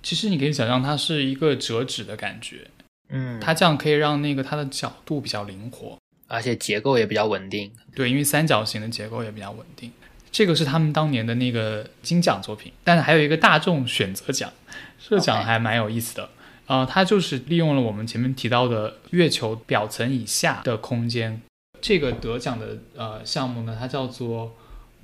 [0.03, 2.71] 其实你可以想象它是一个折纸的感觉，
[3.09, 5.99] 嗯，它这样可以让那个它的角度比较灵活，
[6.29, 7.73] 而且结构也比较稳定。
[7.95, 9.91] 对，因为三角形的结构也比较稳定。
[10.31, 14.53] 这个是他们当年的那个金奖作品，但是还有一个大众选择奖，
[15.09, 16.29] 这奖还蛮有意思的。
[16.67, 21.41] 呃，它就是利用了我们前面提到的月球表层以下的空间。
[21.81, 24.55] 这个得奖的呃项目呢，它叫做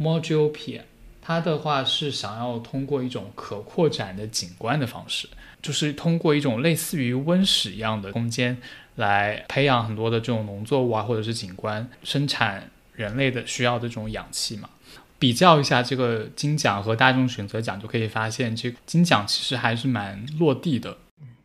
[0.01, 0.83] Modulpia。
[1.23, 5.29] 它的话是想要通过一种可扩展的景观的方式，
[5.61, 8.57] 就是通过一种类似于温室一样的空间
[8.97, 14.71] 来培养很多的这种农作物啊，或者是景观生产人类的需要的这种氧气嘛。
[15.19, 20.97] 比较一下这个金奖和大众选择奖，就可以发现这个金奖其实还是蛮落地的。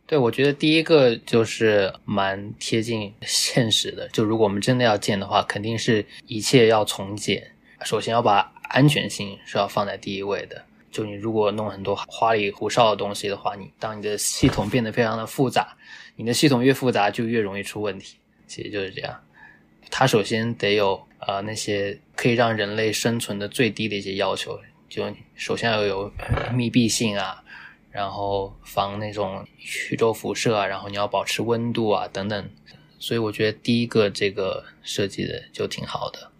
[0.06, 4.08] 对，我觉得第一个就是蛮贴近现实的。
[4.10, 7.50] 就如果我们真的要建的话，肯定是一切要从简。
[7.84, 10.64] 首先要把安全性是要放在第一位的。
[10.92, 15.76] 就你如果弄很多花里胡哨的东西的话，你当你的系统变得非常的复杂，
[16.14, 18.16] 你的系统越复杂就越容易出问题。
[18.46, 19.20] 其实就是这样。
[19.90, 24.56] 它首先得有呃那些可以让人类生存的最低的一些要求，
[24.88, 26.12] 就首先要有
[26.54, 27.42] 密闭性啊。
[27.96, 29.42] 然后防那种
[29.90, 32.50] 宇宙辐射啊，然后你要保持温度啊等等。
[32.98, 36.30] 所以我觉得第一个这个设计的就挺好的。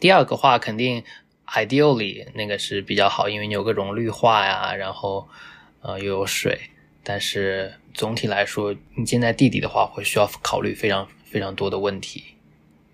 [0.00, 1.04] 第二个话肯定
[1.48, 5.28] ideally 那个是比较好，因为你有各种绿化呀，然后
[5.82, 6.58] 呃又有水。
[7.04, 12.24] 但是总体来说，你建在地底的话，会需要考虑非常非常多的问题。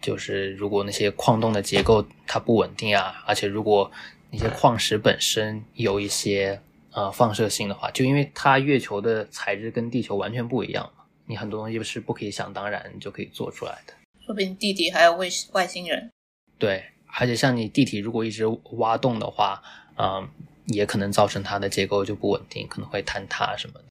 [0.00, 3.92] 就是如果那些矿洞的结构它不稳定啊，而且如果
[4.32, 6.60] 那些矿石本身有一些
[6.94, 13.92] 呃放射性的话，就因为它月球的材质跟地球完全不一样嘛，你很多东西是不可以想当然就可以做出来的。
[14.24, 16.10] 说不定地底还有外外星人。
[16.58, 16.84] 对，
[17.18, 18.46] 而且像你地体如果一直
[18.78, 19.60] 挖洞的话，
[19.98, 20.26] 嗯，
[20.66, 23.84] 也可能造成它的结构就不稳定，可能会坍塌什么的。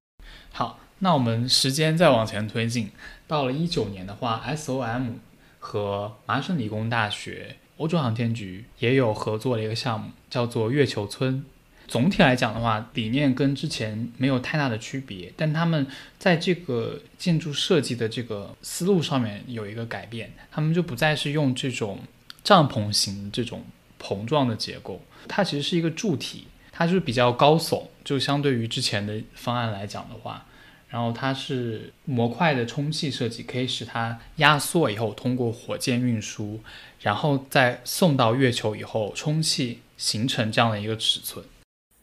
[0.52, 2.90] 好，那我们时间再往前推进，
[3.28, 5.16] 到了一九年的话，SOM
[5.60, 11.46] 和麻省理工大学、欧洲航天局也有合作的一个项目，叫做月球村。
[11.88, 15.86] 总体来讲的话，理念跟之前没有太大的区别，但他们
[16.18, 22.00] 在这个建筑设计的这个思路上面有一个改变，他们就不再是用这种。
[22.44, 23.64] 帐篷型这种
[23.98, 30.46] 棚状的结构，它其实是一个柱体，它就是比较高耸，就相对于之前的方案来讲的话，
[30.90, 36.60] 然后它是模块的充气设计，可以使它压缩以后通过火箭运输，
[37.00, 41.46] 然后再送到月球以后充气形成这样的一个尺寸。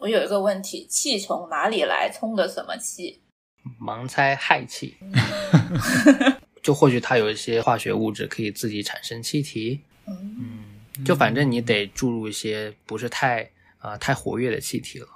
[0.00, 2.10] 我有一个问题，气从哪里来？
[2.10, 3.20] 充的什么气？
[3.78, 4.96] 盲猜氦气，
[6.62, 9.80] 就或许它有一些化学物质可以自己产生气体。
[10.06, 15.06] 嗯，就反正你得注入一些不是太啊太活跃的气体了，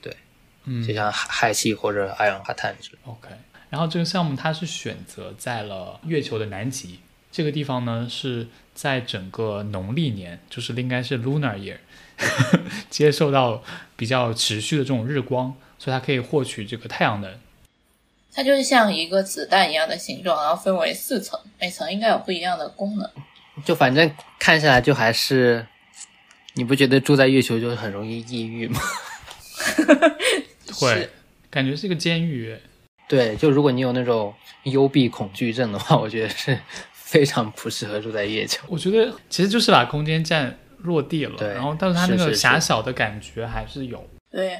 [0.00, 0.16] 对，
[0.64, 2.98] 嗯，就像氦气或者二氧化碳之类。
[3.04, 3.28] OK，
[3.68, 7.00] 然后这个项目它是选择在了月球的南极
[7.30, 11.76] 这个地方呢，是在整个农历年，就是应该是 lunar year，
[12.90, 13.62] 接受到
[13.96, 17.30] 比较持续的这种日光，所以它可以获取这个太阳能。
[18.32, 23.10] 它就是像一个子弹一样的形状，然后分为四层，每层应该有不一样的功能。
[23.64, 25.66] 就反正看下来，就还是
[26.54, 28.80] 你不觉得住在月球就很容易抑郁吗？
[30.72, 31.10] 会，
[31.50, 32.56] 感觉是个监狱。
[33.08, 36.56] 对，就如果你有那种幽闭恐惧症的话，我觉得是
[36.92, 38.64] 非常不适合住在月球。
[38.68, 44.08] 我觉得其实就是把空间站落地了，然后但是它那个狭小的感觉还是有。
[44.30, 44.58] 对，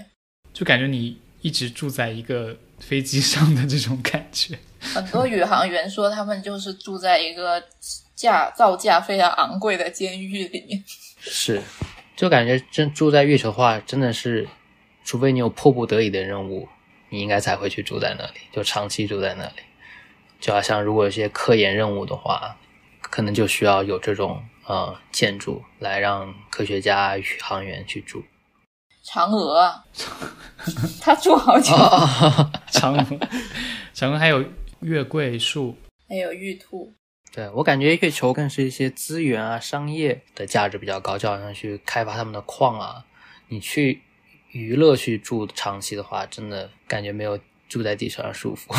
[0.52, 4.59] 就感觉你一直住在一个飞机上的这种感觉。
[4.80, 7.62] 很多宇航员说，他们就是住在一个。
[8.20, 10.85] 价造价非常昂贵的监狱里面，
[11.20, 11.62] 是，
[12.14, 14.46] 就感觉真住在月球的话，真的是，
[15.02, 16.68] 除非你有迫不得已的任务，
[17.09, 19.62] 你应该才会去住在那里，就长期住在那里。
[20.38, 22.59] 就好像如果有些科研任务的话，
[23.00, 28.22] 可能就需要有这种呃建筑来让科学家、宇航员去住。
[29.04, 29.83] 嫦娥，
[31.02, 31.72] 他住好久。
[32.70, 33.04] 嫦娥，
[33.92, 34.44] 嫦娥还有
[34.80, 35.76] 月桂树，
[36.09, 36.92] 还有玉兔。
[37.33, 43.04] 对我感觉月球更是一些资源啊、商业的价值比较高，就好像去开发他们的矿啊。
[43.48, 44.02] 你去
[44.52, 48.72] 娱乐去住长期的话，真的感觉没有住在地球上舒服。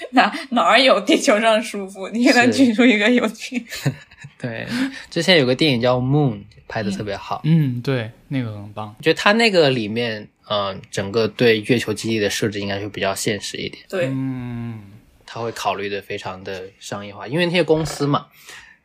[0.12, 2.08] 哪哪儿有地球上舒服？
[2.10, 3.64] 你给他举出一个有趣。
[4.38, 4.66] 对，
[5.10, 6.34] 之前有个电影叫《Moon》，
[6.68, 7.40] 拍的特别好。
[7.44, 8.94] 嗯，对，那个很棒。
[8.96, 13.84] 我觉得他那个里面，嗯，整个对月球基地的设置应该会比较现实一点。
[13.88, 14.82] 对，嗯。
[15.30, 18.28] 他会考虑的非常的商业化，因为那些公司嘛，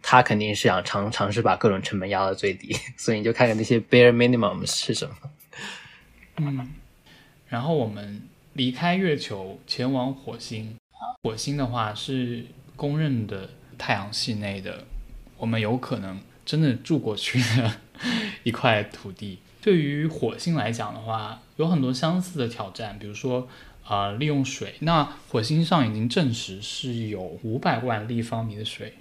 [0.01, 5.15] 他肯定是想尝尝试把各种成本压到最低， 所以你就看看那些 bare minimum 是什么。
[6.35, 6.69] 嗯，
[7.47, 10.75] 然后我们离开月球前往火星，
[11.23, 14.83] 火星的话是公认的太阳系内的，
[15.37, 17.77] 我们有可能真的住过去的
[18.43, 19.39] 一块土地。
[19.63, 23.47] 对于火星来讲的话，有很多相似的挑战，比如说。
[23.85, 28.93] 啊，利用水，那火星上已经证实是有五百万立方米的水，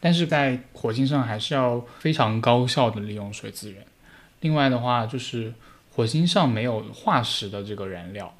[0.00, 3.86] 但是在火星上还是要非常高效的利用水资源。
[4.40, 5.54] 另外的话，就是
[5.92, 8.34] 火星上没有化石的这个燃料，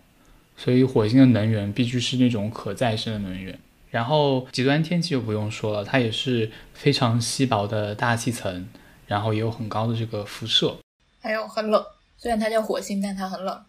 [0.57, 3.59] 所以火星的能源必须是那种可再生的能源。
[3.91, 8.67] 然后极端天气就不用说了，它也是非常稀薄的大气层，
[9.07, 10.77] 然后也有很高的这个辐射，
[11.21, 11.85] 还有很冷。
[12.19, 13.65] 虽然它叫火星，但它很冷。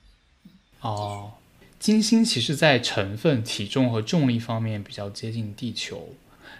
[0.81, 1.31] 哦。
[1.79, 6.09] 金星其实，在成分、体重和重力方面比较接近地球，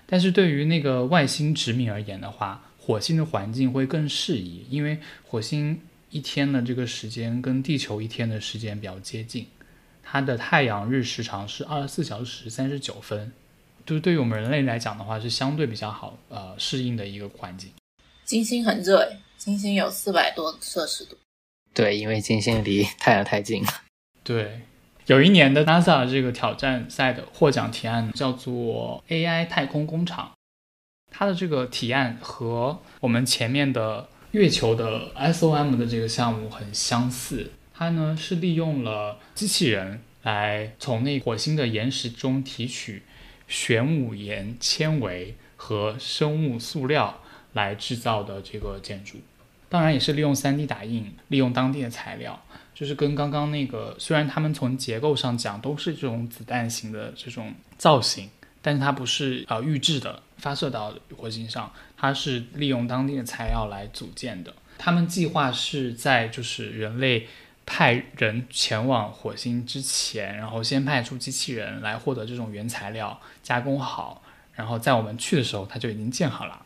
[0.05, 5.81] 但是对于那个外星殖民而言的话，火星的环境会更适宜，因为火星
[6.11, 9.47] 一天的这个时间跟地球一天的时间比较接近，
[10.09, 13.33] 它的太阳日时长是二十四小时三十九分，
[13.85, 17.69] 就是对于我们人类来讲的话，是相对比较好呃适应的一个环境。
[18.23, 21.17] 金星很热诶，金星有四百多摄氏度。
[21.73, 23.69] 对，因为金星离太阳太近了。
[24.23, 24.61] 对，
[25.07, 30.31] 有一年的 NASA 这个挑战赛的获奖提案叫做 AI 太空工厂，
[31.11, 37.51] 它的这个提案和我们前面的月球的 SOM 的这个项目很相似。
[37.77, 43.03] 它呢是利用了机器人来从那火星的岩石中提取
[43.47, 47.21] 玄武岩纤维和生物塑料
[47.53, 49.19] 来制造的这个建筑。
[49.69, 52.41] 当然也是利用 3D 打印，利用当地的材料，
[52.73, 58.29] 就是跟刚刚那个，虽然他们从结构上讲都是这种子弹型的这种造型，
[58.61, 64.53] 但是它不是呃预制的发射到火星上，它是利用当地的材料来组建的。
[64.77, 67.27] 他们计划是在就是人类
[67.67, 74.23] 派人前往火星之前，然后先派出机器人来获得这种原材料，加工好，
[74.55, 76.65] 然后在我们去的时候它就已经建好了。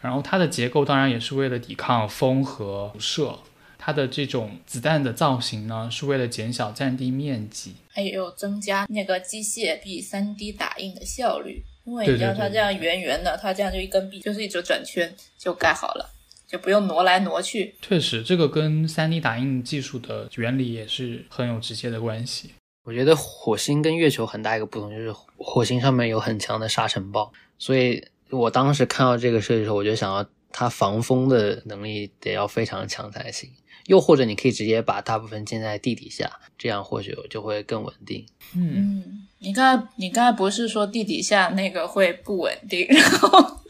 [0.00, 3.38] 然后它的结构当然也是为了抵抗风和辐射，
[3.76, 11.64] 它的这种子弹的造型呢，是为了减小占地面积，还有增加那个机械臂 3D 打印的效率。
[11.84, 16.10] 因为对你知道对对它这样圆圆的，它这样就一根臂就是一直转圈就盖好了，
[16.46, 17.74] 就不用挪来挪去。
[17.82, 22.50] 确实，这个跟 3D 打印技术的原理也是很有直接的关系。
[22.84, 33.50] 我觉得火星跟月球很大一个不同，就是火星上面有很强的沙尘暴，所以我当时看到这个设计的时候，我就想要它防风的能力得要非常强才行。
[33.86, 36.28] 又或者你可以直接把大部分建在地底下，
[36.58, 38.26] 这样或许就会更稳定。
[38.56, 43.60] 嗯，嗯，你刚才你刚才不是说地底下那个会不稳定，然后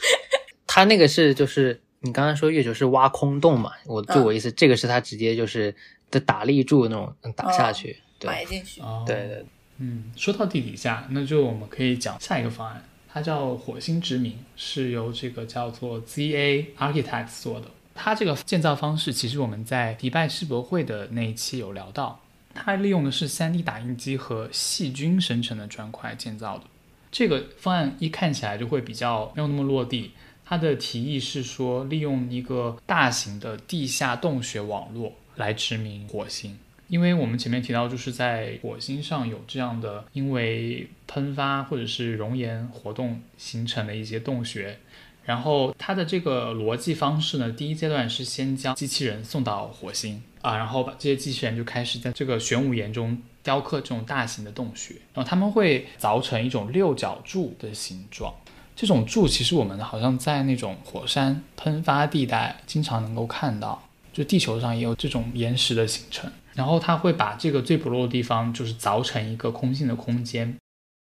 [0.67, 5.75] 它那个是就是你刚刚说月球是挖空洞嘛，我就我意思，这个是它直接就是
[6.11, 7.97] 的打立柱那种打下去。
[8.19, 8.81] 对埋进去。
[8.81, 9.45] 哦，对对，
[9.79, 12.83] 嗯，说到地底下，那就我们可以讲下一个方案，
[13.13, 17.67] 它叫火星殖民，是由这个叫做 ZA Architects 做的。
[17.95, 22.21] 它这个建造方式，其实我们在迪拜世博会的那一期有聊到，
[22.55, 26.65] 它利用的是 3D 打印机和细菌生成的砖块建造的。
[27.11, 30.13] 这个方案一看起来就会比较没有那么落地。
[30.49, 36.57] 它的提议是说，利用一个大型的地下洞穴网络来殖民火星。
[36.87, 44.79] 因为我们前面提到，就是在火星上有这样的因为喷发或者是熔岩活动形成的一些洞穴，
[45.25, 58.33] 然后它的这个逻辑方式呢，第一阶段是先将机器人送到火星啊，然后把这些机器人就开始在这个玄武岩中雕刻这种大型的洞穴，然后他们会凿成一种六角柱的形状。
[58.77, 66.31] 这种柱其实我们好像在那种火山喷发地带经常能够看到，就地球上也有这种岩石的形成。
[66.53, 70.57] 然后它会把这个最薄弱的地方就是凿成一个空性的空间，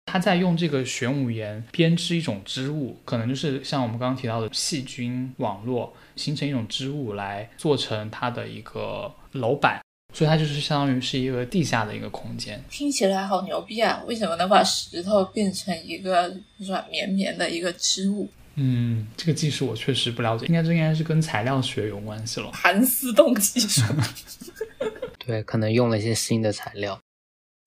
[0.06, 9.80] 它在用这个玄武岩编织一种织物，可能就是像我们刚刚提到的细菌网络，形成一种织物来做成它的一个楼板，
[10.12, 12.62] 所以它就是相当于是一个地下的一个空间。
[12.68, 14.02] 听起来好牛逼啊！
[14.06, 18.28] 为什么能把石头变成一个软绵绵的一个织物？
[18.56, 22.50] 嗯，这个技术我确实不了解，应该这应该是跟材料学有关系了。
[22.52, 23.82] 盘丝冻技术。
[25.24, 27.00] 对，可能用了一些新的材料。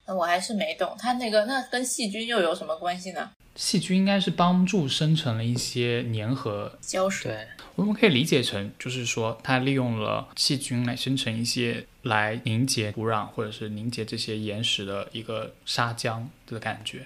[0.06, 3.30] 那我还是没懂，它那个那跟细菌又有什么关系呢？
[3.56, 7.32] 细菌应该是帮助生成了一些粘合胶水。
[7.32, 17.04] 对，我们可以理解成，就是说，它利用了细菌来生成一些来凝结土壤或者是凝结这些岩石的一个砂浆的感觉。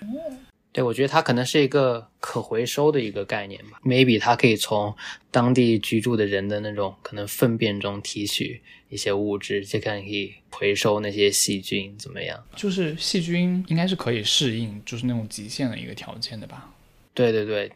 [0.71, 3.81] 对，我觉得它可能是一个可回收的一个概念吧。
[3.83, 4.95] maybe 它可以从
[5.31, 12.45] 当地居住的人的那种可能粪便中提取一些物质，这个可以回收那些细菌，怎么样？
[12.55, 16.71] 就是细菌应该是可以适应，就是那种极限的一个条件的吧？
[17.15, 17.69] 对对对，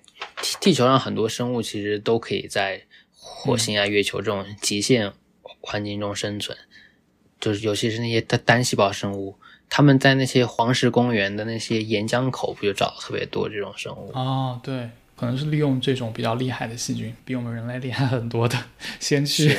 [0.42, 2.80] 地地球上很多生物其实都可以在
[3.14, 5.12] 火星啊、月球这种极限
[5.60, 6.56] 环境中生存，
[7.43, 9.36] 就是尤其是那些单单细胞生物，
[9.68, 14.12] 他们在那些黄石公园的那些岩浆口，不就找到特别多这种生物？
[14.14, 18.57] 哦，对，可能是利用这种比较厉害的细菌，比我们人类厉害很多的，
[19.01, 19.59] 先去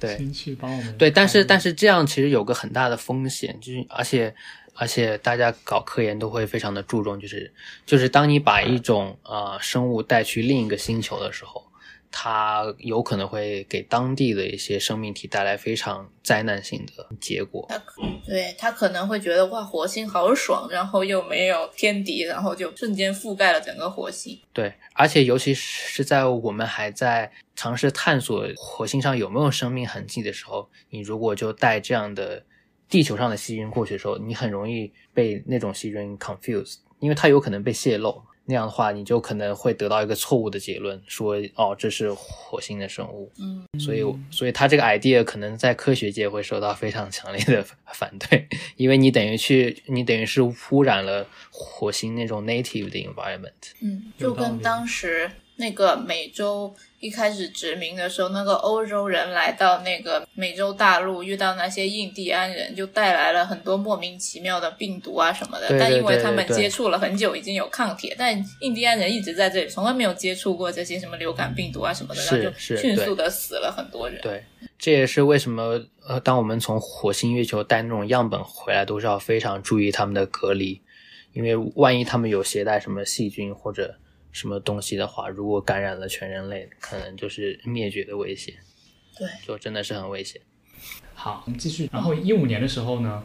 [0.00, 4.34] 对 先去帮我们对，但是但是是这样其实有个很大的风险，就是而且
[4.74, 7.52] 而且大家搞科研都会非常的注重，就是
[7.86, 11.63] 就是当你把一种呃生物带去另一个星球的时候，
[12.16, 17.66] 它有可能会给当地的一些生命体带来非常灾难性的结果。
[17.68, 17.82] 他
[18.24, 24.40] 对他可能会觉得哇，火星好爽，然后又没有天敌，然后就瞬间覆盖了整个火星。
[24.52, 32.40] 对，而且尤其是在我们还在尝试探索火星上有没有生命痕迹的时候，你如果就带这样的
[32.88, 38.22] 地球上的细菌过去的时候，你很容易被那种细菌 confuse，因为它有可能被泄露。
[38.46, 43.30] 那样的话，你就可能会得到一个错误的结论，说哦这是火星的生物。
[43.38, 47.64] 嗯，所以，所以他这个 idea 可能在科学界会受到非常强烈的
[47.94, 53.72] 反对，因为你等于去，你等于是污染了火星那种 native 的 environment。
[53.80, 65.68] 嗯，就跟当时那个美洲一开始殖民的时候，那个欧洲人来到那个美洲大陆，遇到那些印第安人，就带来了很多莫名其妙的病毒啊什么的。
[65.68, 74.20] 对对但因为他们接触了很久，已经有抗体，但印第安人一直在这里，从来没有接触过这些什么流感病毒啊什么的，然后就迅速的死了很多人。
[74.22, 74.42] 对，
[74.78, 80.80] 这也是为什么呃，当我们从火星、月球带那种样本回来，都是要非常注意他们的隔离，
[81.32, 83.94] 因为万一他们有携带什么细菌或者
[84.34, 88.52] 什么东西的话，如果感染了全人类，可能就是灭绝的危险，
[89.16, 90.42] 对，就真的是很危险。
[91.14, 91.88] 好，我们继续。
[91.92, 93.24] 然后一五年的时候呢，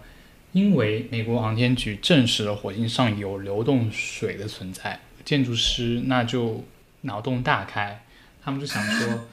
[0.51, 6.63] 因为美国航天局证实了火星上有流动水的存在，建筑师那就
[7.01, 8.05] 脑洞大开，
[8.43, 9.25] 他们就想说，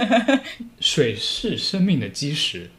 [0.78, 2.70] 水是生命的基石，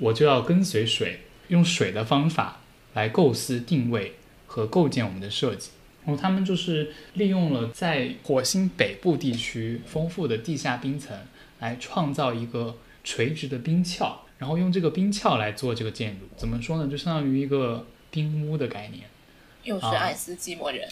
[0.00, 2.62] 我就要跟随水，用水的方法
[2.94, 4.14] 来构思定位
[4.46, 5.70] 和构建我们的设计。
[6.04, 11.16] 然后他们就是利用了在火星北部地区丰富的地下冰层，
[11.60, 16.26] 来创造一个垂直的冰壳，然后用这个冰壳来做这个建筑。
[16.36, 16.90] 怎么说呢？
[16.90, 19.04] 就相当于一个冰屋的概念。
[19.62, 20.88] 又是啊爱斯基摩人，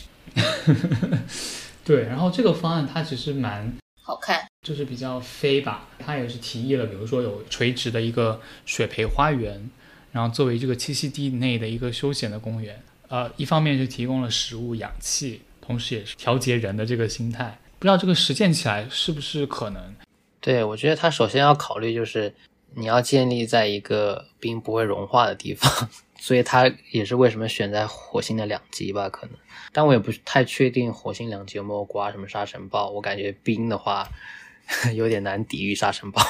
[1.85, 4.47] 对，然后这个方案它其实蛮 好看。
[4.63, 9.69] 就是比较飞吧，它也是提议了，比如说有垂直的一个水培花园，
[10.13, 12.81] 然后作为这个栖息地内的一个休闲的公园。
[13.11, 17.59] 呃，一方面是提供了食物、氧气，同时也是调节人的这个心态。
[17.79, 19.95] 不知道这个实践起来是不是可能？
[20.41, 22.33] 对，我觉得他首先要考虑就是
[22.75, 25.89] 你要建立在一个冰不会融化的地方，
[26.21, 29.35] 所以他也是为什么选在火星的两极吧，可能。
[29.73, 34.09] 但我也不太确定火星两极有没有刮什么沙尘暴，我感觉冰的话
[34.95, 36.23] 有点难抵御沙尘暴。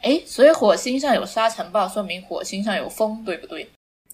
[0.00, 3.68] 哎，所以火星上有沙尘暴，说明火星上有风，对不对？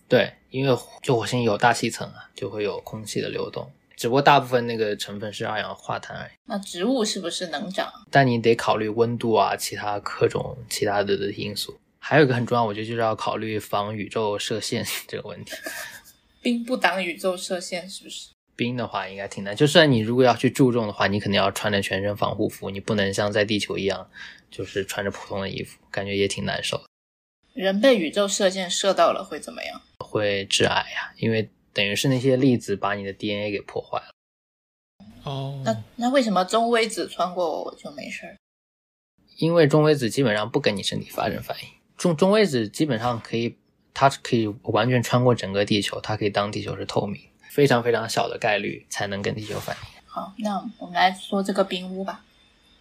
[0.07, 6.31] 对，因为就火星有大气层啊，就会有空气的流动，只不过大部分那个成分是二氧化碳而已。
[6.45, 7.93] 那植物是不是能长？
[8.09, 11.77] 但你得考虑温度啊，其他各种其他的的因素。
[11.99, 15.53] 还有一个很重要，我觉得就是要考虑防宇宙射线 这个问题。
[16.41, 18.29] 冰不挡宇宙射线，是不是？
[18.55, 24.09] 冰的话应该挺难，就算你如果要去注重的话，你肯定要穿着全身防护服，你不能像在地球一样，
[24.53, 26.85] 就是穿着普通的衣服，感觉也挺难受的，
[27.55, 29.81] 人被宇宙射线射到了会怎么样？
[29.99, 34.11] 会致癌呀、因为等于是那些粒子把你的 DNA 给破坏了。
[35.23, 38.37] 哦那那为什么中微子穿过我我就没事儿？
[39.39, 43.57] 因为中微子基本上不跟你身体发生反应，中中微子基本上可以，
[43.95, 50.03] 它可以完全穿过整个地球，它可以当地球是透明，非常非常小的概率才能跟地球反应。
[50.07, 52.25] 好，那我们来说这个冰屋吧，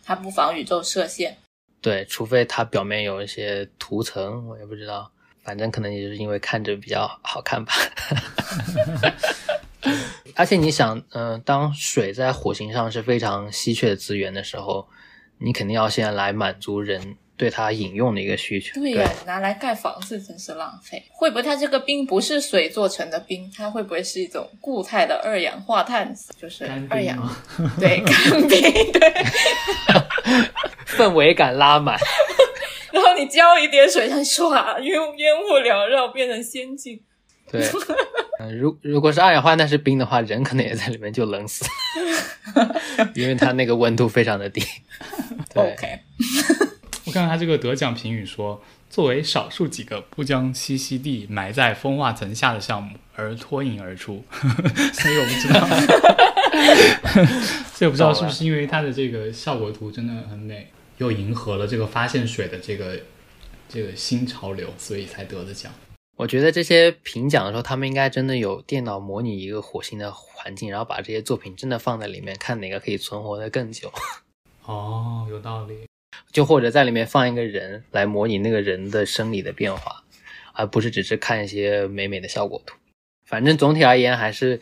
[0.03, 1.38] 它不防宇宙射线。
[1.84, 5.11] 对，除非它表面有一些涂层，我也不知道，
[5.43, 7.73] 反正可能也是因为看着比较好看吧。
[10.36, 14.88] 而且你想，嗯、当水在火星上是非常稀缺的资源的时候，
[15.39, 18.79] 你肯定要先来满足人对它饮用的一个需求。
[18.79, 21.03] 对呀、拿来盖房子真是浪费。
[21.11, 23.51] 会不会它这个冰不是水做成的冰？
[23.53, 26.15] 它会不会是一种固态的二氧化碳？
[26.39, 27.36] 就是干二氧？
[27.77, 29.13] 对干冰对。
[30.98, 31.98] 氛围感拉满。
[32.91, 37.02] 然后你浇一点水，它唰烟烟雾缭绕，变成仙境。
[37.52, 37.62] 对，
[38.39, 41.66] 嗯，如如果是二氧化碳是冰的话，人可能也在里面就冷死，
[43.14, 44.62] 因为它那个温度非常的低。
[45.54, 45.74] 对。
[45.74, 46.00] OK，
[47.06, 54.24] 我看到他这个得奖评语说，作为少数几个不将栖息地埋在风化层下的项目而脱颖而出，
[54.94, 55.68] 所以我不知道，
[57.74, 60.72] 所以我不知道是不是因为它的这个效果图真的很美，
[61.04, 62.97] 又迎合了这个发现水的这个
[63.68, 65.72] 这个新潮流，所以才得的奖。
[66.16, 73.91] 我觉得这些评奖的时候，他们应该真的有电脑模拟一个火星的环境，然后把这些作品真的放在里面，看哪个可以存活的更久。
[74.64, 75.80] 哦，有道理。
[76.32, 80.04] 就或者在里面放一个人来模拟那个人的生理的变化，
[80.54, 82.78] 而不是只是看一些美美的效果图。
[83.26, 84.62] 反正总体而言，还是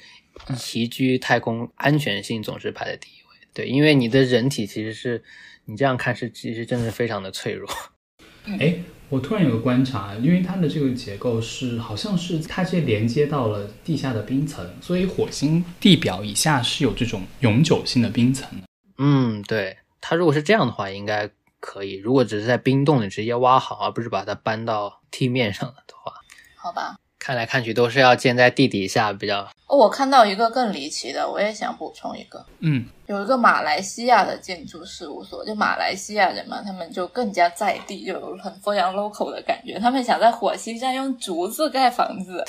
[0.74, 3.48] 宜居太空安全性总是排在第一位。
[3.54, 5.22] 对，因为你的人体其实是
[5.66, 7.70] 你这样看是其实真的是非常的脆弱。
[8.60, 8.76] 哎，
[9.10, 18.68] 我突然有个观察，因为它的这个结构是好像是它直接连接到了地下的冰层，所以火星地表以下是有这种永久性的冰层的。
[18.98, 21.98] 嗯，对，它如果是这样的话，应该可以。
[21.98, 26.14] 如果只是在冰洞里直接挖好，而不是把它搬到地面上了的话，
[26.56, 26.98] 好吧。
[27.24, 32.44] 看来看去都是要建在地底下比较哦，我看到一个更离奇的，我也想补充一个。
[32.62, 39.78] 嗯，有一个马来西亚的建筑事务所，就马来西亚人嘛，他们就更加在地，就有很非常 local 的感觉。
[39.78, 42.44] 他们想在火星上用竹子盖房子，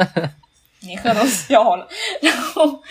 [0.80, 1.88] 尼克都笑了。
[2.20, 2.82] 然后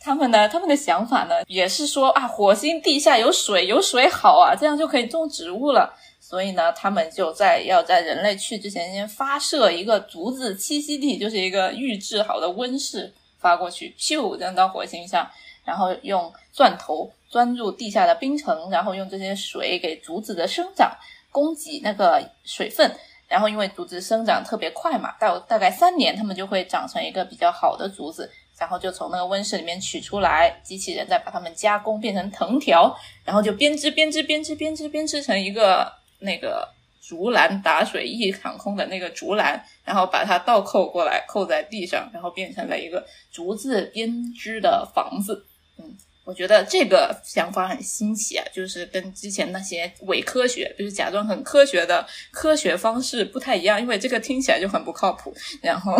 [0.00, 5.94] 他们呢，他们的想法呢，也是说啊，火星地下有水，有水好啊，这样就可以种植物了。
[6.26, 15.30] 所以呢，他们就在要在人类去之前，先发射一个竹子栖息地，就是一个预制好的温室发过去，咻，扔到火星上，
[15.66, 20.90] 然后用钻头钻入地下的冰层，然后用这些水给竹子的生长
[21.30, 22.90] 供给那个水分，
[23.28, 32.96] 然后因为竹子生长特别快嘛，到大概三年，它们就会长成一个比较好的竹子，然后就从那个温室里面取出来，机器人再把它们加工变成藤条，
[33.26, 36.02] 然后就编织编织编织编织编织成一个。
[36.24, 36.68] 那个
[37.00, 45.44] 竹篮打水一场空的那个竹篮，然后把它倒扣过来，扣在地上，然后变成了一个竹子编织的房子。
[45.78, 55.34] 嗯，我觉得这个想法很新奇啊，就是跟之前那些伪科学，就是假装很科学的科学方式不太一样，因为这个听起来就很不靠谱。
[55.60, 55.94] 然后，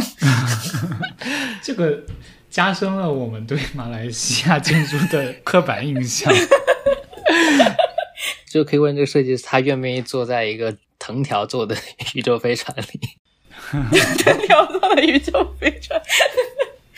[1.62, 2.03] 这个
[2.49, 6.33] 加深了我们对马来西亚建筑的刻板印象。
[8.55, 11.76] 就可以问这个设计师，他愿不愿意坐在一个藤条做的
[12.14, 13.00] 宇宙飞船里？
[14.22, 16.00] 藤条做的宇宙飞船。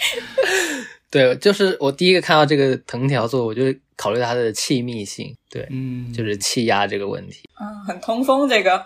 [1.11, 5.34] 对，就是我第一个看到这个藤条做，我就考虑它的气密性。
[5.48, 7.48] 对，嗯，就是气压这个问题。
[7.59, 8.84] 嗯，很通风这个。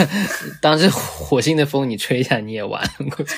[0.60, 3.34] 当时火星的风你吹一下你也完过去。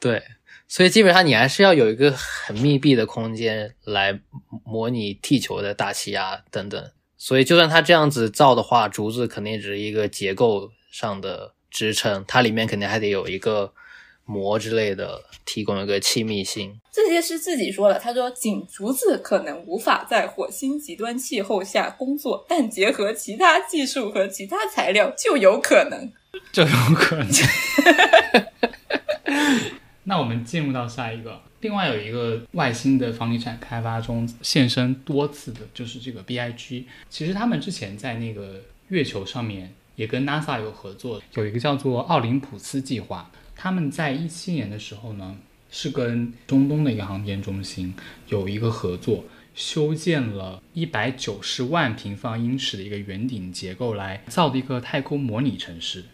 [0.00, 0.22] 对，
[0.66, 4.18] 所以基本上你还是要有一个很密闭的空间来
[4.64, 6.90] 模拟地球的大气压等等。
[7.26, 13.72] 所以，就算它这样子造的话，竹子肯定只是一个结构上的支撑，它里面肯定还得有一个
[14.26, 16.78] 膜之类的，提供一个气密性。
[16.92, 26.12] 这些是自己说的，他说，仅竹子可能无法在火星极端气候下工作，但结合其他技术和其他材料就有可能，
[26.52, 27.28] 就有可能。
[30.04, 31.42] 那我们进入到下一个。
[31.60, 36.86] 另外有一个外星的房地产开发中现身多次的，就是这个 B I G。
[37.08, 43.30] 其实他们之前在那个月球上面也跟 NASA 有合作，有一个叫做奥林普斯计划。
[43.56, 45.38] 他们在一七年的时候呢，
[45.70, 47.94] 是跟中东的一个航天中心
[48.28, 49.24] 有一个合作，
[49.54, 56.04] 修建了一百九十万平方英尺的一个圆顶结构来造的一个太空模拟城市。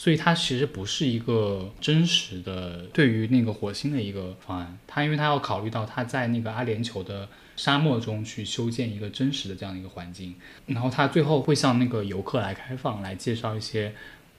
[0.00, 10.36] 所以它其实不是一个真实的对于那个火星的一个方案，它因为它要考虑到它在那个阿联酋的沙漠中去修建一个真实的这样的一个环境，
[10.66, 13.92] 然后它最后会向那个游客来开放，来介绍一些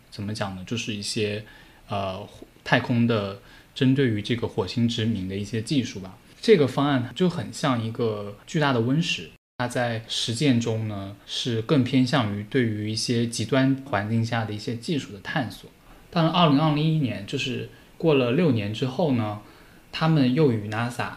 [0.10, 0.64] 怎么讲呢？
[0.66, 1.43] 就是一些
[1.89, 2.26] 呃
[2.64, 3.41] 太空的
[3.76, 6.18] 针对于这个火星殖民的一些技术吧。
[6.39, 9.30] 这个方案就很像一个巨大的温室。
[9.60, 15.70] 它在实践中呢，是更偏向于对于一些极端环境下的一些技术的探索。
[16.10, 19.41] 但是，二零二零一年，就是过了六年之后呢，
[19.91, 21.10] 他们又与 NASA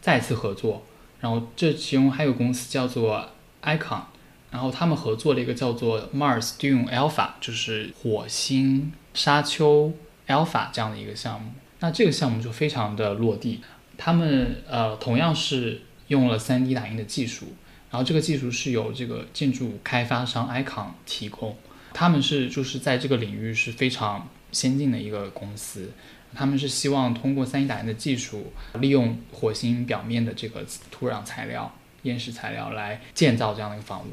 [0.00, 0.84] 再次合作，
[1.20, 3.30] 然后这其中还有公司叫做
[3.62, 4.02] Icon，
[4.50, 9.92] 然后他们合作了一个叫做 Mars Dune Alpha，就是火星沙丘
[10.26, 11.52] Alpha 这样的一个项目。
[11.78, 13.60] 那这个项目就非常的落地，
[13.96, 17.54] 他们呃同样是用了 3D 打印的技术。
[17.94, 21.56] 然后这个技术是由这个建筑开发商 Icon 提供，
[21.92, 25.92] 他们是就是在这个领域是非常先进的一个公司，
[26.34, 31.72] 他们是希望通过 3D 打印的技术，利用火星表面的这个土壤材料、
[32.02, 34.06] 岩石材料来建造这样的一个房屋。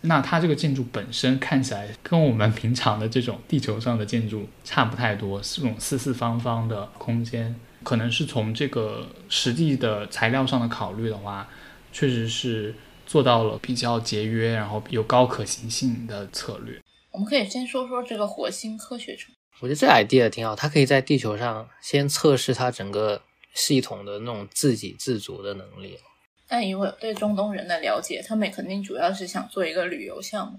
[0.00, 7.54] 那它这个建筑本身看起来跟我们平常的这种地球上的建筑差不太多，是这种四四方方的空间，
[7.84, 11.46] 可能是从这个实际的材料上的考虑的话，
[11.92, 12.74] 确实是。
[13.06, 16.78] 做到了比较节约，然后有高可行性的策略。
[17.12, 19.34] 我们可以先说说这个火星科学城。
[19.60, 23.22] 我觉得这 idea 挺好，它可以在地球上先测试它整个
[23.54, 25.98] 系统的那种自给自足的能力。
[26.46, 30.58] 但以我对中东人的了解，他们肯定主要是想做一个旅游项目。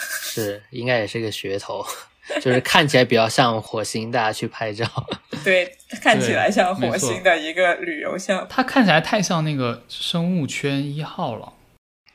[0.00, 1.84] 是，应该也是个噱头，
[2.40, 4.86] 就是看起来比较像火星，大家去拍照。
[5.44, 5.70] 对，
[6.00, 8.46] 看起来像火星的一个旅游项目。
[8.48, 11.52] 它看起来太像那个生物圈一号了。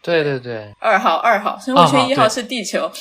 [0.04, 2.91] 对对对，二号二号生物圈一号是地球，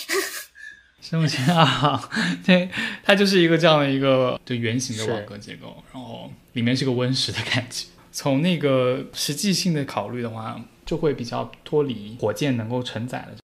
[1.01, 2.09] 生物圈二号，
[2.47, 2.71] 对，
[3.03, 7.87] 它就是一个这样的一个就圆形的网格结构，然后里面是个温室的感觉。
[8.13, 13.39] 从那个实际性的考虑的话，就会比较脱离火箭能够承载的。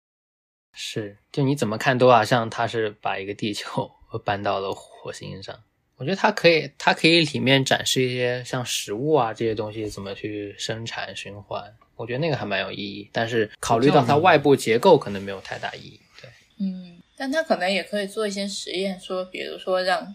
[0.72, 3.90] 是，就你怎么看都好像它是把一个地球
[4.24, 5.58] 搬到了火星上。
[5.96, 11.60] 我觉得它可以，它可以里面展示一些像食物啊这些东西怎么去生产循环，
[11.98, 13.10] 我觉得那个还蛮有意义。
[13.12, 16.00] 但是考虑到它外部结构，可能没有太大意义。
[16.22, 16.30] 对，
[16.60, 20.14] 嗯，但它可能也可以做一些实验，说比如说让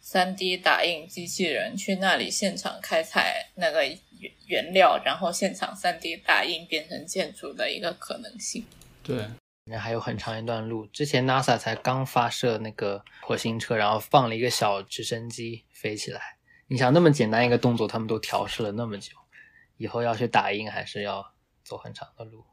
[0.00, 3.98] 三 D 打印机器人去那里现场开采那个原
[4.46, 8.64] 原料，然后现场三 D 打印变成建筑的一个可能性。
[9.04, 9.24] 对。
[9.70, 10.86] 那还有很长一段路。
[10.86, 16.22] 之前 NASA 才刚发射那个火星车，然后放了一个小直升机飞起来。
[16.68, 19.12] 你想那么简单一个动作，他们都调试了那么久，
[19.78, 21.32] 以后要去打印还是要
[21.64, 22.44] 走很长的路。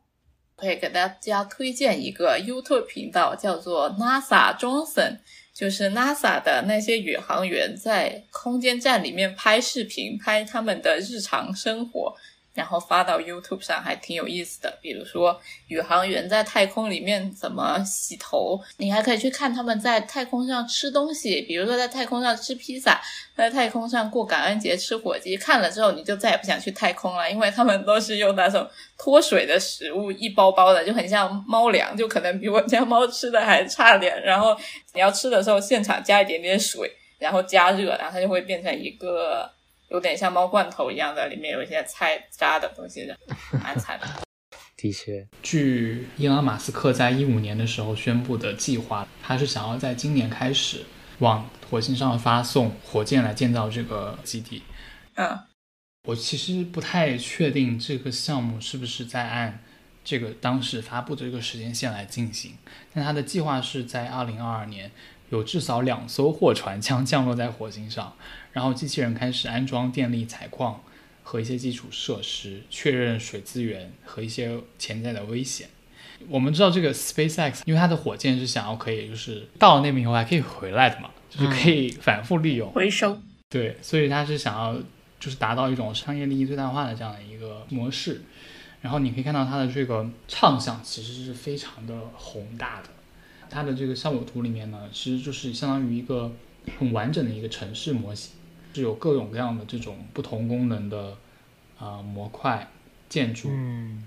[0.56, 5.20] 可以给大家推荐一个 YouTube 频道，叫做 NASA Johnson，
[5.54, 12.16] 就是 NASA 的那些宇航员在空间站里面拍视频，拍他们的日常生活。
[12.56, 23.02] 然后发到 YouTube 上还挺有意思的，比如说宇航员在太空里面怎么洗头，你还可以去看他们在太空上吃东西，比如说在太空上吃披萨，
[23.36, 28.66] 在太空上过感恩节吃火鸡，看了之后你就再也不想去太空了，因为他们都是用那种
[28.98, 34.24] 脱水的食物，一包包的，就很像猫粮，就可能比我家猫吃的还差点。
[34.24, 34.58] 然后
[34.94, 36.90] 你要吃的时候现场加一点点水，
[37.20, 39.54] 然后加热，然后它就会变成一个。
[39.90, 43.18] 有点像猫罐头一样的，里面有一些菜渣的东西的，
[43.64, 44.08] 蛮惨的。
[44.78, 50.84] 的确，据伊朗马斯克在一五年的时候宣布的计划，他是想要在今年开始
[51.20, 54.62] 往火星上发送火箭来建造这个基地。
[55.16, 55.40] 嗯，
[56.08, 59.64] 我其实不太确定这个项目是不是在按
[60.04, 62.56] 这个当时发布的这个时间线来进行，
[62.94, 64.92] 但他的计划是在二零二二年
[65.30, 68.16] 有至少两艘货船将降落在火星上。
[68.56, 70.82] 然后机器人开始安装电力、采矿
[71.24, 75.68] 和一些基础设施，确认水资源和一些潜在的危险。
[76.30, 83.22] 我们知道这个 SpaceX，因为它的火箭是想要可以就是到了那边以后还可以回来的嘛，就是可以反复利用、回收。
[83.50, 84.74] 对，所以它是想要
[85.20, 88.22] 就是达到一种商业利益最大化的这样的一个模式。
[88.82, 92.88] 然后你可以看到它的这个畅想其实是非常的宏大的。
[93.50, 96.32] 它的这个效果图里面呢，其实就是相当于一个
[96.80, 98.32] 很完整的一个城市模型。
[98.76, 101.16] 是有各种各样的这种不同功能的
[101.80, 102.70] 啊模块
[103.08, 104.04] 建筑，嗯，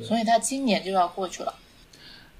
[0.00, 1.54] 所以他今年就要过去了。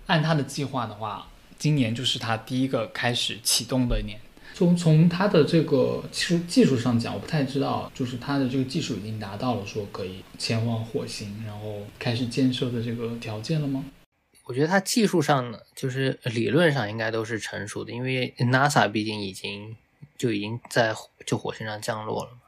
[0.06, 4.18] 按他的计划的话，今年就是他第一个开始启动的一年。
[4.52, 13.84] 从从他的这个技术技术上讲，我不太知道，就是他的这个技术已经达到了说可以前往火星，然后开始建设的这个条件了吗？
[14.46, 19.76] 我觉得他技术上呢，就是理论上应该都是成熟的，因为 NASA 毕竟已经。
[20.20, 20.94] 就已经在
[21.24, 22.40] 就火星上降落了嘛？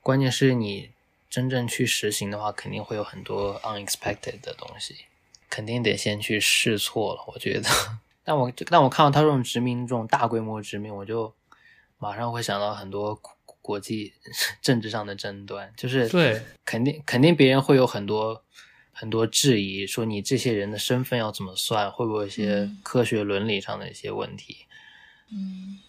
[0.00, 0.90] 关键是你
[1.28, 4.94] 真正去实行的话，肯定会有很多 unexpected 的东西，
[5.48, 7.24] 肯定得先去试错了。
[7.26, 7.68] 我觉得，
[8.22, 11.34] 但我但我看到他这种殖民，这种大规模殖民，我就
[11.98, 13.20] 马上会想到很多
[13.60, 14.12] 国际
[14.62, 18.44] 政治上的争端，就是对，肯定肯定别人会有很多
[18.92, 24.66] 很多质疑，说你这些人的身份要怎么算，会不会有一些科学伦理上的一些问题？
[25.32, 25.80] 嗯。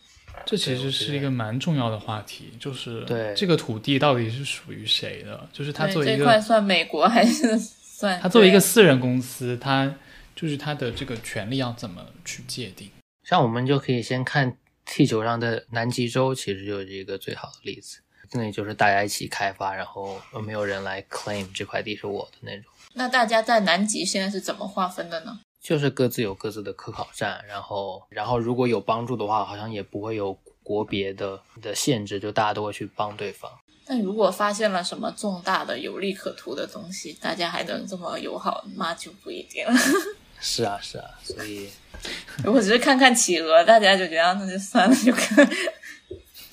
[0.45, 5.47] 这其实是一个蛮重要的话题，就是对这个土地到底是属于谁的？
[5.53, 8.19] 就是他作为一个这块算美国还是算？
[8.21, 9.93] 他作为一个私人公司，他
[10.35, 12.89] 就是他的这个权利要怎么去界定？
[13.23, 17.99] 像我们就可以先看地球上的南极洲，其实就是一个最好的例子。
[18.33, 22.65] 那里就是大家一起开发，然后没有人来 claim 这块地是我的那种。
[22.93, 25.39] 那大家在南极现在是怎么划分的呢？
[25.61, 30.33] 就是各自有各自的科考站，然后，然后如果有帮助的话，好像也不会有
[30.63, 33.51] 国别的的限制，就大家都会去帮对方。
[33.85, 39.73] 但如果发现了什么重大的有利可图的东西，大家还能这么友好，那就不一定了。
[40.39, 41.69] 是啊，是啊，所以
[42.43, 45.45] 如果只是看看企鹅，大家就觉得那就算了，就可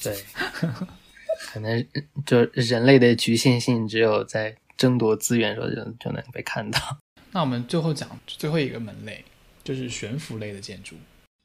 [0.03, 0.25] 对，
[1.53, 1.87] 可能
[2.27, 6.79] 就人类的局限性只有在争夺资源时候就就能被看到。
[7.33, 9.25] 那我们最后讲最后一个门类，
[9.63, 10.97] 就是悬浮类的建筑。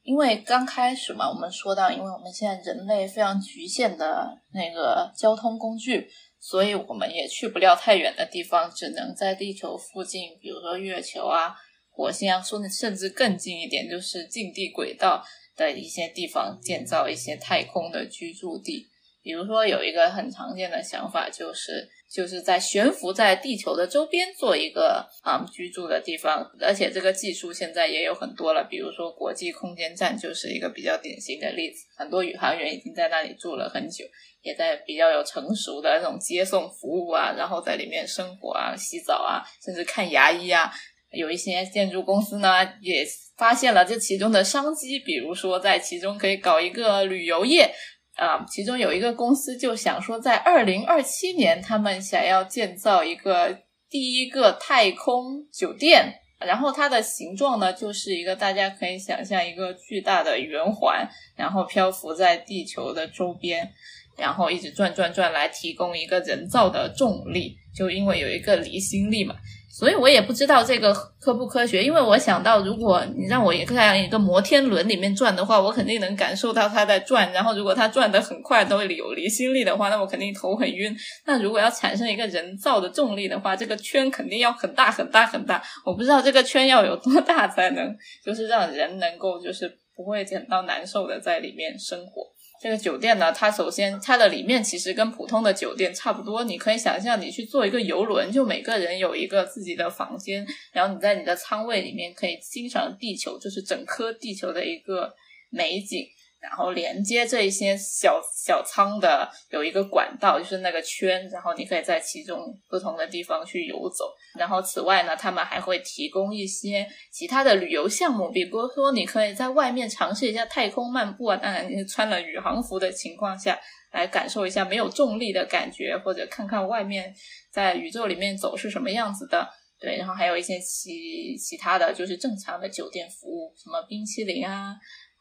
[0.03, 6.09] 因为刚开始嘛，我们说到，因为我们现在人类非常局限的那个交通工具，
[6.39, 11.55] 所以我们也去不了太远的地方，只能在地球附近，比如说月球啊、
[11.89, 15.23] 火星啊，说甚至更近一点，就是近地轨道
[15.55, 18.89] 的一些地方建造一些太空的居住地。
[19.21, 28.63] 比如说，有一个很常见的想法，就是就是在悬浮在地球的周边做一个啊居住的地方，而且这个技术现在也有很多了。
[28.69, 34.05] 比如说，国际空间站就是一个比较典型的例子，很多宇航员已经在那里住了很久，
[34.43, 40.71] 也在比较有成熟的那种接送服务啊，然后在里面生活啊、洗澡啊，甚至看牙医啊。
[41.09, 43.05] 有一些建筑公司呢，也
[43.37, 47.71] 发现了这其中的商机，比如说在其中可以搞一个旅游业。
[48.15, 53.57] 啊，其中有一个公司就想说，在二零二七年，他们想要建造一个
[53.89, 63.67] 第一个太空酒店，然后它的形状呢，就是一个大家可以想象一个巨大的圆环，然后漂浮在地球的周边，
[64.15, 69.35] 然后一直转转转来提供一个人造的重力，就因为有一个离心力嘛。
[69.75, 77.31] 所以我也不知道这个科不科学，因为我想到，如果你让我也在一个摩天轮里面转的话，我肯定能感受到它在转。
[77.31, 80.95] 然后，如果它转得很快，都有离心力的话，那我肯定头很晕。
[81.25, 85.59] 那如果要产生一个人造的重力的话，这个圈肯定要很大很大很大。
[85.83, 92.32] 我不知道这个圈要有多大才能，就是让人能够就是不会感到难受的在里面生活。
[92.63, 96.45] 这个酒店呢，它首先它的里面其实跟普通的酒店差不多。
[96.45, 105.13] 你可以想象，你去坐一个游轮，就每个人有一个自己的房间，然后你在你的舱位里面可以欣赏地球，就是整颗地球的一个
[105.49, 106.07] 美景。
[106.43, 112.37] 然后连接这一些小小舱的有一个管道，就是那个圈，然后你可以在其中
[112.67, 114.13] 不同的地方去游走。
[114.37, 123.57] 然后此外呢，他们还会提供一些其他的旅游项目，比如说你可以在外面尝试一下太空漫步啊，当然你穿了宇航服的情况下
[123.93, 127.15] 来感受一下没有重力的感觉，或者看看外面
[127.53, 129.47] 在宇宙里面走是什么样子的。
[129.79, 134.73] 对，然后还有一些其其他的就是正常的酒店服务，什么冰淇淋啊。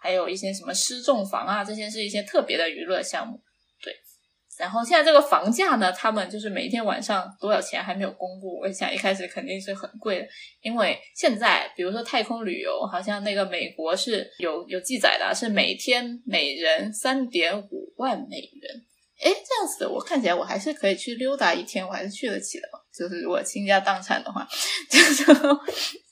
[0.03, 3.41] 还有一些什么失重房啊，这些是一些特别的娱乐项目，
[3.81, 3.95] 对。
[4.59, 8.59] 然后现在这个房价呢，他们就是每一天晚上多少钱还没有公布。
[8.61, 10.27] 我想一开始肯定是很贵的，
[10.61, 18.83] 因为现在比如说太空旅游，好像那个美国是有有记载的，是每天每人三点五万美元。
[19.25, 22.69] 哎，这样子我看起来我还是可以去溜达一天，我还是去得起的。
[22.93, 24.47] 就是如果倾家荡产的话，
[24.91, 25.25] 就是。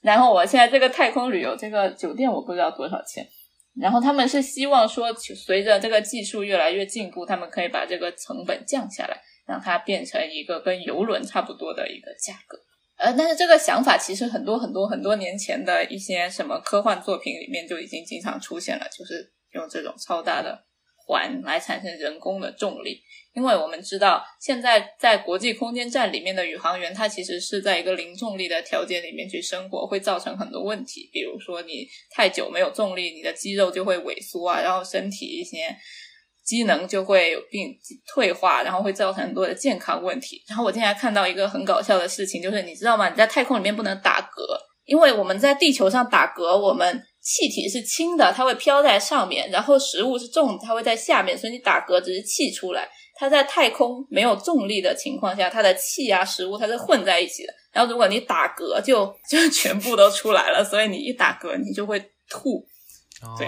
[0.00, 3.28] 然后我现在这个太空旅游这个酒店我不知道多少钱。
[3.74, 12.58] 然后他们是希望说，随着这个技术越来越进步，他们可以把这个成本降下来，让它变成一个跟游轮差不多的一个价格。
[12.96, 20.66] 呃，但是这个想法其实很多很多很多年前的一些什么科幻作品里面就已经经常出现了，就是用这种超大的
[21.10, 23.02] 环来产生人工的重力。
[23.32, 31.10] 因为我们知道，现在在国际空间站里面的宇航员，他其实是在一个零重力的条件里面去生活，会造成很多问题。
[31.12, 35.58] 比如说，你太久没有重力，你的肌肉就会萎缩啊，然后身体一些
[36.44, 37.72] 机能就会有病
[38.12, 40.42] 退化，然后会造成很多的健康问题。
[40.48, 43.08] 然后我今天还看到一个很搞笑的事情，就是你知道吗？
[43.08, 44.42] 你在太空里面不能打嗝，
[44.86, 52.88] 因为我们在地球上打嗝，我们气体是轻的，它会飘在上面，然后食物是重的，它会在下面，所以你打嗝只是气出来。
[53.14, 57.52] 它在太空没有重力的情况下，它的气啊、食物它是混在一起的。
[57.70, 60.64] 然后如果你打嗝，就就全部都出来了。
[60.64, 62.66] 所以你一打嗝，你就会吐。
[63.38, 63.46] 对，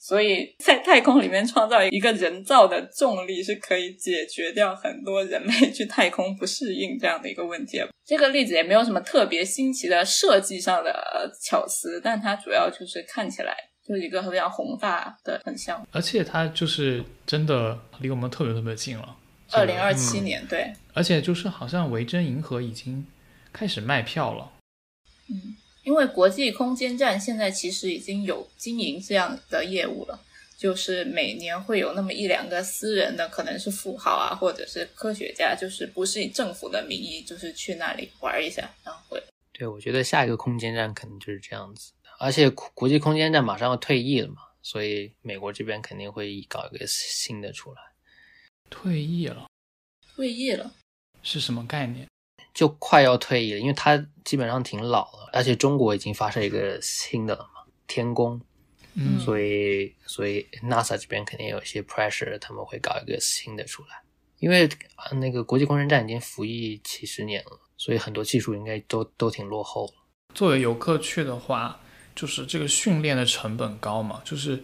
[0.00, 7.80] 所以在太空里面创造一个人造的重力，是可以解决掉很多人类去太空不适应这样的一个问题。
[8.06, 13.54] 这个例子也没有什么特别新奇的设计上的巧思，但它主要就是看起来。
[13.82, 19.16] 就是一个非常宏大的很像，而且它就是真的离我们特别特别近了。
[19.50, 20.72] 二零二七年，对。
[20.92, 23.04] 而且就是好像维珍银河已经
[23.52, 24.52] 开始卖票了。
[25.28, 30.20] 嗯，因为国际空间站现在其实已经有经营这样的业务了，
[30.56, 39.22] 就是每年会有那么一两个私人的，可能是富豪啊，或者是科学家，就是不是以政府的名义，就是去那里玩一下，然后会。
[39.52, 41.92] 对，我觉得下一个空间站可能就是这样子。
[42.18, 47.80] 而且国际空间站马上要退役了嘛，所以美国这边肯定会搞一个新的出来。
[48.68, 49.48] 退役了？
[50.14, 50.70] 退役了？
[51.22, 52.06] 是什么概念？
[52.54, 58.40] 就快要退役了，因为他基本上挺老了，而且中国已经发射一个新的了嘛，天宫。
[58.94, 59.18] 嗯。
[59.20, 64.02] 所以，所以 NASA 这边肯定有一些 pressure，他们会搞一个新的出来。
[64.38, 64.68] 因为
[65.12, 69.92] 那个国际空间站已经服役几十年了，所以很多技术应该都都挺落后了。
[70.34, 71.80] 作为游客去的话。
[72.12, 74.62] 就是这个训练的成本高嘛，就是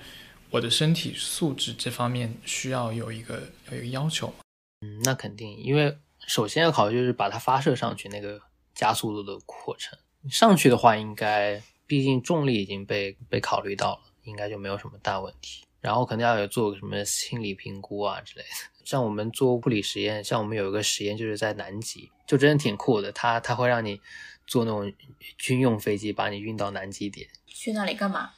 [0.50, 4.34] 我的身体素质这方面需要有一个有一个要求。
[4.80, 5.96] 嗯，那肯定，因为
[6.26, 8.40] 首先要考虑就是把它发射上去那个
[8.74, 9.98] 加速度的过程。
[10.30, 15.64] 上去的话，应该毕竟重力已经被被考虑到了，应该就没有什么大问题。
[15.80, 18.48] 然后肯定要有做个什么心理评估啊之类的。
[18.84, 23.12] 像我们做物理实验，像我们有一个实验就是在南极，就真的挺酷的。
[23.12, 24.00] 它它会让你
[24.46, 24.92] 坐那种
[25.38, 27.28] 军用飞机，把你运到南极点。
[27.46, 28.32] 去那里干嘛？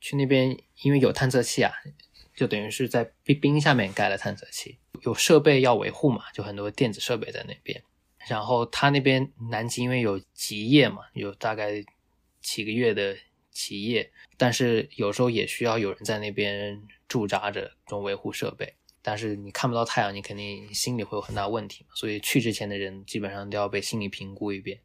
[0.00, 1.72] 去那边，因为有探测器啊，
[2.38, 7.82] 就等于是在冰冰下面盖了探测器，有设备要维护嘛，就很多电子设备在那边。
[8.28, 11.84] 然后他那边南极因为有极夜嘛，有大概
[12.40, 13.16] 几个月的
[13.50, 18.74] 极夜，但是有时候也需要有人在那边驻扎着，这种维护设备。
[19.02, 21.94] 但是你看不到太阳，你肯定心里会有很大问题嘛。
[21.96, 24.78] 所以去之前的人基本上都要被心理评估一遍，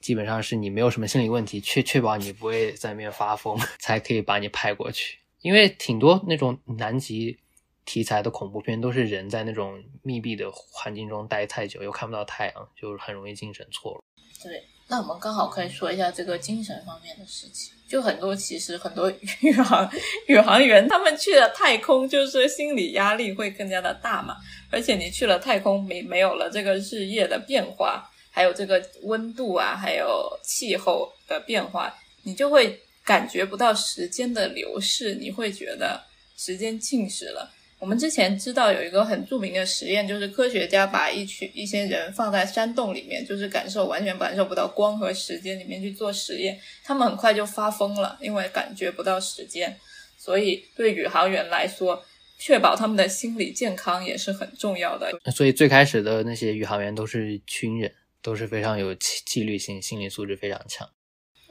[0.00, 5.19] 基本上是你没有什么心理问题，确确保你不会在那边发疯， 才可以把你派过去。
[5.42, 7.38] 因为挺多那种南极
[7.84, 14.02] 题材的恐怖片都是人在那种密闭的环境中待太久，又看不到太阳，就是很容易精神错乱。
[14.42, 17.74] 对，那我们刚好可以说一下这个精神方面的事情。
[17.88, 19.10] 就很多，其实很多
[19.40, 19.90] 宇航
[20.28, 24.36] 宇航员他们去了太空，就是心理压力会更加的大嘛。
[24.70, 36.00] 而且你去了太空，没没有了这个日夜的变化，还有这个温度啊，还有气候的变化，你就会感觉不到时间的流逝，你会觉得
[36.36, 37.50] 时间静止了。
[37.78, 49.74] 我们之前知道有一个很著名的实验，就是科学家把一群一些人放在山洞里面，就是感受完全感受不到光和时间里面去做实验，他们很快就发疯了，因为感觉不到时间。
[50.18, 52.04] 所以对宇航员来说，
[52.38, 55.10] 确保他们的心理健康也是很重要的。
[55.34, 57.90] 所以最开始的那些宇航员都是军人，
[58.20, 60.86] 都是非常有纪律性，心理素质非常强。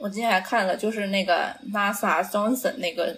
[0.00, 3.16] 我今天还看了，就是那个 NASA Johnson 那个。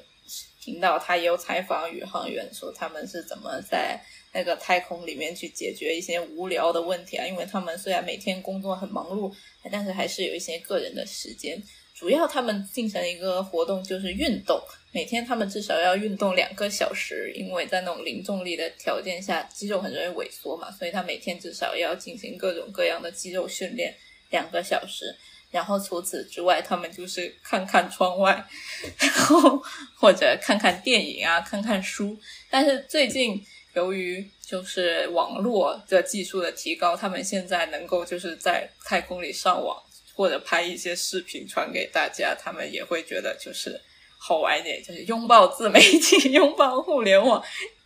[0.64, 4.00] 频道他也有采访宇航员，说他们是怎么在
[4.32, 7.26] 那个太空里面去解决一些无聊的问题啊？
[7.26, 9.34] 因为他们虽然每天工作很忙碌，
[9.72, 11.60] 但是还是有一些个人的时间。
[11.96, 14.56] 主要他们进行一个活动就是运动，
[14.92, 23.92] 每天他们至少要运动两个小时，因为在那种零重力的条件下，肌肉很容易萎缩嘛，所以他每天至少要进行各种各样的肌肉训练
[24.30, 25.12] 两个小时。
[25.52, 28.44] 然后除此之外，他们就是看看窗外，
[28.98, 29.62] 然后
[29.94, 32.18] 或者看看电影啊，看看书。
[32.50, 33.40] 但是最近
[33.74, 39.76] 由于就是网络的技术的提高，他们现在能够就是在太空里上网
[40.14, 43.80] 或者拍一些视频传给大家，他们也会觉得就是
[44.18, 47.42] 好玩一点，就是拥抱自媒体， 拥抱互联网。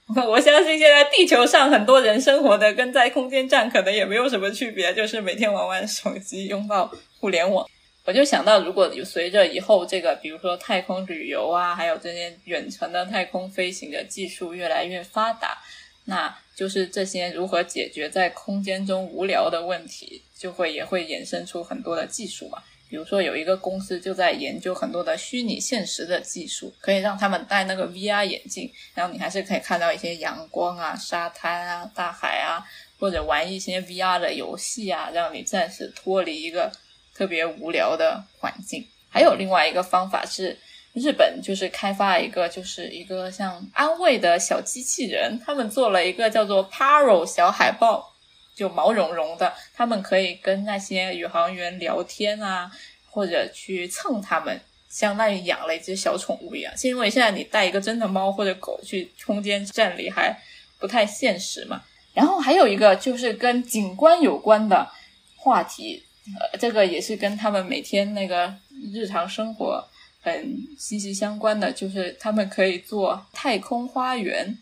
[0.14, 7.68] 我相信现在地球上很多人生活的跟在空间站可能也没有什么区别，就是每天玩玩手机，拥抱互联网。
[8.04, 15.58] 我就想到，如果随着以后这个，比如说太空旅游啊，还有这些远程的太空飞行的技术越来越发达，
[16.04, 22.62] 那就是这些如何解决在空间中无聊的问题，就会也会衍生出很多的技术嘛。
[22.88, 32.62] 比如说，有一个公司就在研究很多的虚拟现实的技术，可以让他们戴那个 VR 眼镜，然后你还是可以看到一些阳光啊、沙滩啊、大海啊，
[32.98, 36.70] 或者玩一些 VR 的游戏啊，让你暂时脱离一个
[37.14, 38.86] 特别无聊的环境。
[39.08, 40.56] 还有另外一个方法是，
[40.92, 48.12] 日本就是开发一个就是一个像安慰的小机器人，他们做了一个叫做 Paro 小海豹。
[48.56, 52.70] 就毛茸茸的，他们可以跟那些宇航员聊天啊，
[53.10, 56.74] 或者去蹭他们，相当于养了一只小宠物一样。
[56.74, 60.34] 是因为现在你带一个真的猫或者狗去空间站里还
[60.78, 61.82] 不太现实嘛。
[62.14, 64.90] 然后还有一个就是跟景观有关的
[65.36, 66.02] 话题，
[66.40, 68.50] 呃，这个也是跟他们每天那个
[68.94, 69.86] 日常生活
[70.22, 74.56] 很息息相关的，就是他们可以做太空花园。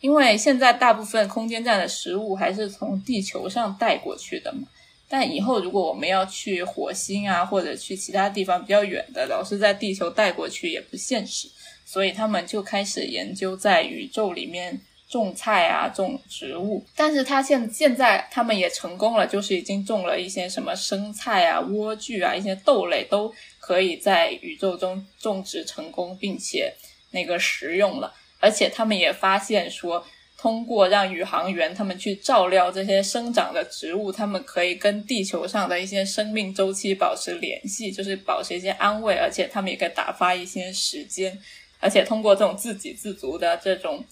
[0.00, 4.62] 因为现在大部分空间站的食物还是从地球上带过去的嘛，
[5.08, 11.48] 但以后如果我们要去火星啊，或者去其他地方比较远的，老是在地球带过去也不现实，
[11.84, 16.82] 所以他们就开始研究在宇宙里面种菜啊，种植物。
[16.96, 26.72] 但是他现现在他们也成功了，就是已经种了一些什么生菜啊、莴苣啊、一些豆类都可以在宇宙中种植成功，并且
[27.10, 28.14] 那个食用了。
[28.40, 30.04] 而且他们也发现说，
[30.36, 39.14] 通过让宇航员他们去照料这些生长的植物，他们可以跟地球上的一些生命周期保持联系，就是保持一些安慰。
[39.16, 41.38] 而且他们也可以打发一些时间。
[41.78, 44.04] 而且通过这种自给自足的这种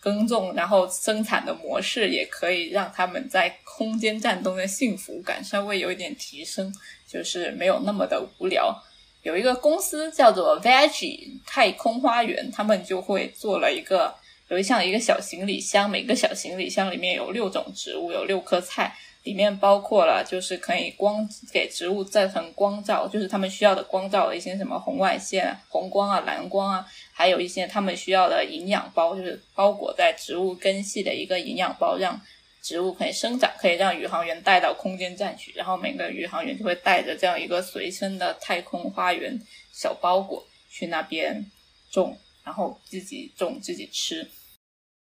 [0.00, 6.74] 耕种，然后生产的模式，也可以让他们在空间站中的幸福感稍微有一点提升，
[7.06, 8.82] 就是没有那么的无聊。
[9.24, 14.14] 有一个公司叫做 Veggie 太空花园，他们就会做了一个，
[14.48, 32.20] 有一像一个小行李箱，每个小行李箱里面有六种植物，有六棵菜，里面包括了就是可以光给植物造成光照，就是他们需要的光照的一些什么红外线、红光啊、蓝光啊，还有一些他们需要的营养包，就是包裹在植物根系的一个营养包，让。
[32.64, 39.38] 植物可以生长，可以让宇航员带到空间站去，然后每个宇航员就会带着这样一个随身的太空花园
[39.70, 41.44] 小包裹去那边
[41.90, 44.26] 种，然后自己种自己吃。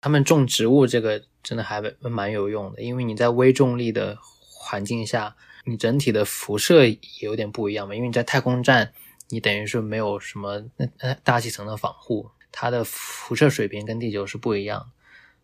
[0.00, 7.94] 他们种植物这个真的还蛮有用的，因为你在微重力的环境下，你整体的辐射也有点不一样嘛。
[7.94, 8.92] 因为你在太空站，
[9.28, 14.86] 你等于是没有什么那那大气层的防护，它的辐射水平跟地球是不一样的。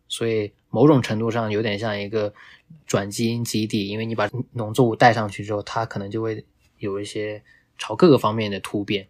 [0.09, 2.33] 所以某种程度上有点像一个
[2.87, 6.45] 转基因基地，因为你把农作物带上去之后，它可能就会
[6.79, 7.43] 有一些
[7.79, 9.07] 朝各个方面的突变，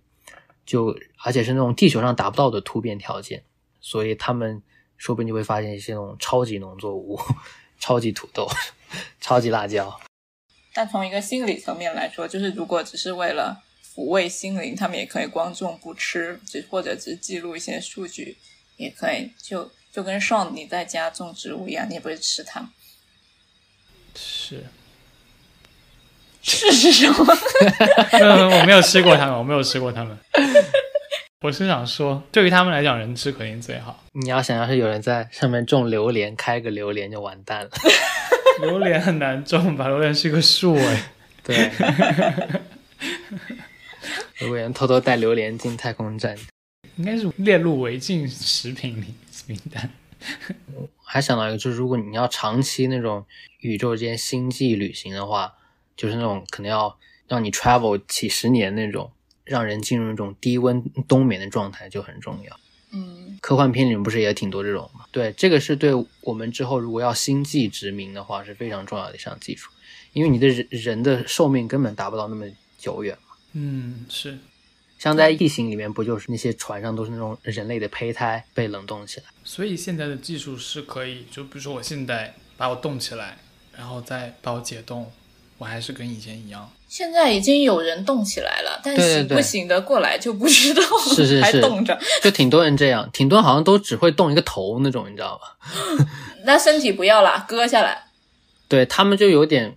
[0.67, 3.43] 就而且是那种地球上达不到的突变条件，
[3.81, 4.63] 所以他们
[4.97, 7.19] 说不定就会发现一些那种超级农作物、
[7.79, 8.49] 超级土豆、
[9.21, 10.01] 超级辣椒。
[10.75, 18.37] 但从一个心理层面来说，就是如果只是为了抚慰心灵，他们也可以光种不吃，只或者只记录一些数据，
[18.77, 19.33] 也可以。
[19.41, 19.69] 就
[19.99, 22.69] 就跟上你在家种植物一样，你也不会吃它们。
[24.15, 24.65] 是，
[26.41, 27.27] 是是什么？
[28.15, 30.17] 嗯，我没有吃过它们，我没有吃过它们。
[31.43, 34.05] 我是想说，对于他们来讲，人吃肯定最好。
[34.13, 37.71] 你要想要是有人在上面种榴莲，开个榴莲就完蛋了。
[38.63, 39.89] 榴莲很难种吧？
[39.89, 41.11] 榴莲是个树哎。
[41.43, 41.73] 对。
[44.39, 46.39] 如果人偷偷带榴莲进太空站，
[46.95, 49.05] 应该是列入违禁食品
[49.49, 49.91] 名单。
[51.03, 53.25] 还想到一个，就是如果你要长期那种
[53.61, 55.55] 宇宙间星际旅行的话，
[55.97, 59.11] 就是那种可能要让你 travel 几十年那种，
[59.45, 62.61] 让人进入一种低温冬眠的状态就很重要。
[62.91, 65.05] 嗯，科幻片里面不是也挺多这种吗？
[65.13, 65.93] 对，这个是对
[66.23, 69.71] 我们之后如果要星际殖民的话是非常重要的一项技术，
[70.13, 72.47] 因为你的人人的寿命根本达不到那么
[72.77, 73.37] 久远嘛。
[73.53, 74.39] 嗯，是。
[74.99, 79.27] 像在异形里面，不就是那些船上都是那种人类的胚胎被冷冻起来？
[79.45, 83.39] 所以现在的技术是可以，就比如说我现在把我冻起来，
[83.77, 85.11] 然后再把我解冻，
[85.59, 86.71] 我还是跟以前一样。
[86.89, 90.83] 现在已经有人动起来了，但是不醒得过来就不知道。
[91.15, 96.07] 是 是是，还冻着，就挺多人这样，挺多好像都只会动一个头那种，你知道吗？
[96.45, 98.05] 那身体不要了，割下来。
[98.69, 99.77] 对他们就有点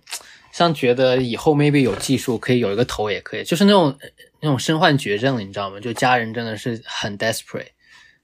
[0.52, 3.96] 像觉得以后 maybe 有技术可以有一个头也可以，就是那种
[4.42, 5.78] 那种身患绝症，你知道吗？
[5.78, 7.68] 就家人真的是很 desperate，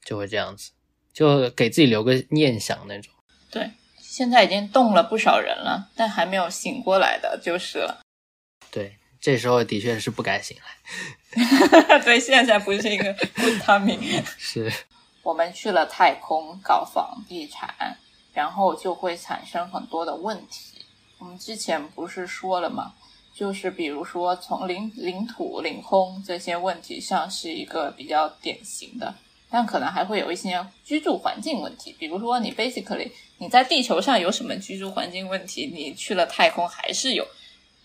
[0.05, 0.73] 就会这样子，
[1.12, 3.12] 就给自己留个念想那种。
[3.53, 8.01] 对，现在已经动了不少人了，但还没有醒过来的就是了。
[8.73, 11.99] 对，这时候的确是不该醒来。
[12.05, 14.23] 对，现在不是一个 good timing。
[14.37, 14.73] 是，
[15.23, 17.97] 我们去了太空搞房地产，
[18.33, 20.85] 然后就会产生很多的问题。
[21.19, 22.95] 我们之前不是说了吗？
[23.39, 29.14] 就是比如说从领领土、领空这些问题上是一个比较典型的，
[29.49, 31.95] 但可能还会有一些居住环境问题。
[31.97, 33.09] 比如说你 basically
[33.39, 37.24] 你在地球上有什么居住环境问题，你去了太空还是有。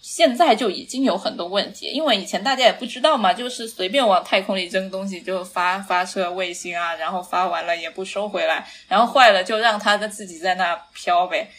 [0.02, 11.50] 现在就已经有很多问题，因为以前大家也不知道嘛，就是随便往太空里扔东西，就发发射卫星啊，然后发完了也不收回来，然后坏了就让它在自己在那飘呗。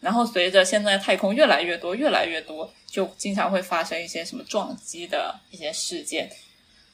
[0.00, 6.30] 然后随着现在太空越来越多，越来越多，就经常会发生一些什么撞击的一些事件。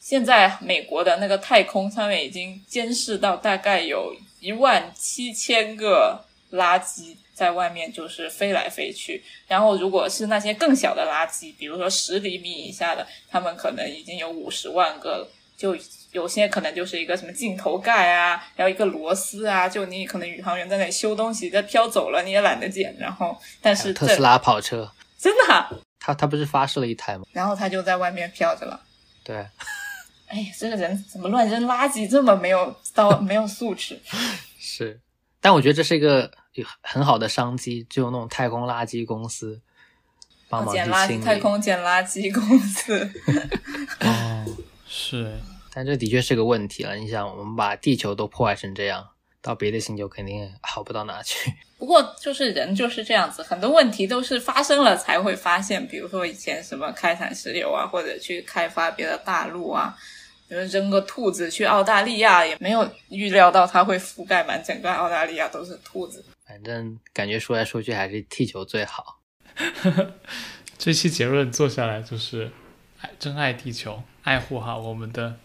[0.01, 7.17] 现在美国的那个太空上面已经监视到大概有一万七千个垃圾。
[7.39, 15.77] 在外面就是飞来飞去，然后如果是那些更小的垃圾，比如说十厘米以下的，他们可能已经有五十万个了，就
[16.11, 27.25] 有些可能就是一个什么镜头盖啊，然后一个螺丝啊，就你可能宇航员在那里修东西，在飘走了，你也懒得捡，然后但是特斯拉跑车真的，他他不是发射了一台吗？
[27.33, 28.81] 然后他就在外面飘着了。
[29.23, 29.37] 对，
[30.27, 34.01] 哎，这个人怎么乱扔垃圾，这么没有到没有素质？
[34.59, 35.01] 是，
[35.41, 36.31] 但我觉得这是一个。
[36.83, 39.61] 很好的商机，就有那种太空垃圾公司
[40.49, 43.09] 帮忙捡垃圾，太空捡垃圾公司。
[44.03, 44.45] 哦，
[44.85, 45.39] 是，
[45.73, 46.97] 但这的确是个问题了。
[46.97, 49.09] 你想，我们把地球都破坏成这样，
[49.49, 51.51] 到别的星球肯定好不到哪去。
[51.79, 55.89] 不过，就是人就是这样子，很多问题都是发生了才会发现。
[55.89, 59.97] 比如说以前什么开采石油啊，或者去开发别的大陆啊。
[60.47, 66.23] 比如扔个兔子去澳大利亚，也没有预料到它会覆盖满整个澳大利亚都是兔子。
[66.47, 69.21] 反正感觉说来说去还是地球最好。
[70.77, 72.51] 这期结论做下来就是，
[73.01, 75.37] 爱真爱地球，爱护好我们的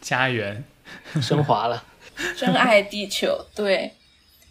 [0.00, 0.64] 家园。
[1.22, 1.84] 升华了，
[2.36, 3.92] 真爱地球，对，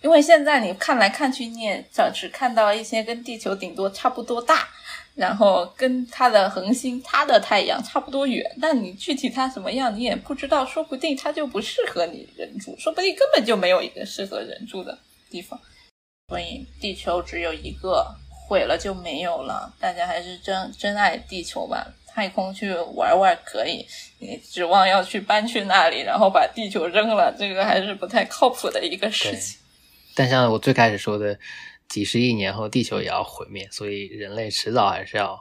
[0.01, 1.83] 因为现在你看来看去，你也
[2.13, 4.67] 只看到一些跟地球顶多差不多大。
[5.13, 14.97] 然后跟它的恒星、它的太阳差不多远，但你具体它什么样你也不知道，说不定它就不适合你人住，说不定根本就没有一个适合人住的
[15.29, 15.59] 地方。
[16.29, 18.07] 所以地球只有一个，
[18.47, 19.73] 毁了就没有了。
[19.81, 23.85] 大家还是真真爱地球吧，太空去玩玩可以，
[24.21, 29.59] 你指望要去搬去那里，然后把地球扔了，这个还是不太靠谱的一个事情。
[30.15, 31.37] 但像我最开始说的。
[31.91, 35.37] 几十亿年后，地球也要毁灭，所以人类迟早还是要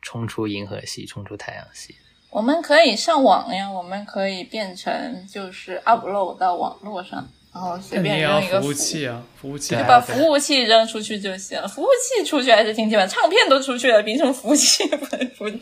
[0.00, 1.94] 冲出银河系，冲出太阳系。
[2.30, 11.68] 我们可以上网呀，我们可以变成就是 upload 到网络上，然后随便扔一个服务器啊，服务器把服务器扔出去就行了。
[11.68, 15.60] 服务器出去还是挺基本，唱片都出去了，凭什么服务器不能出去？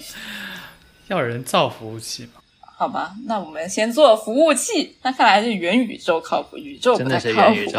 [1.08, 2.39] 要人造服务器嘛？
[2.80, 4.96] 好吧，那我们先做服务器。
[5.02, 7.54] 那看来是元宇宙靠谱，宇宙真的不太靠谱。
[7.54, 7.78] 是元宇宙。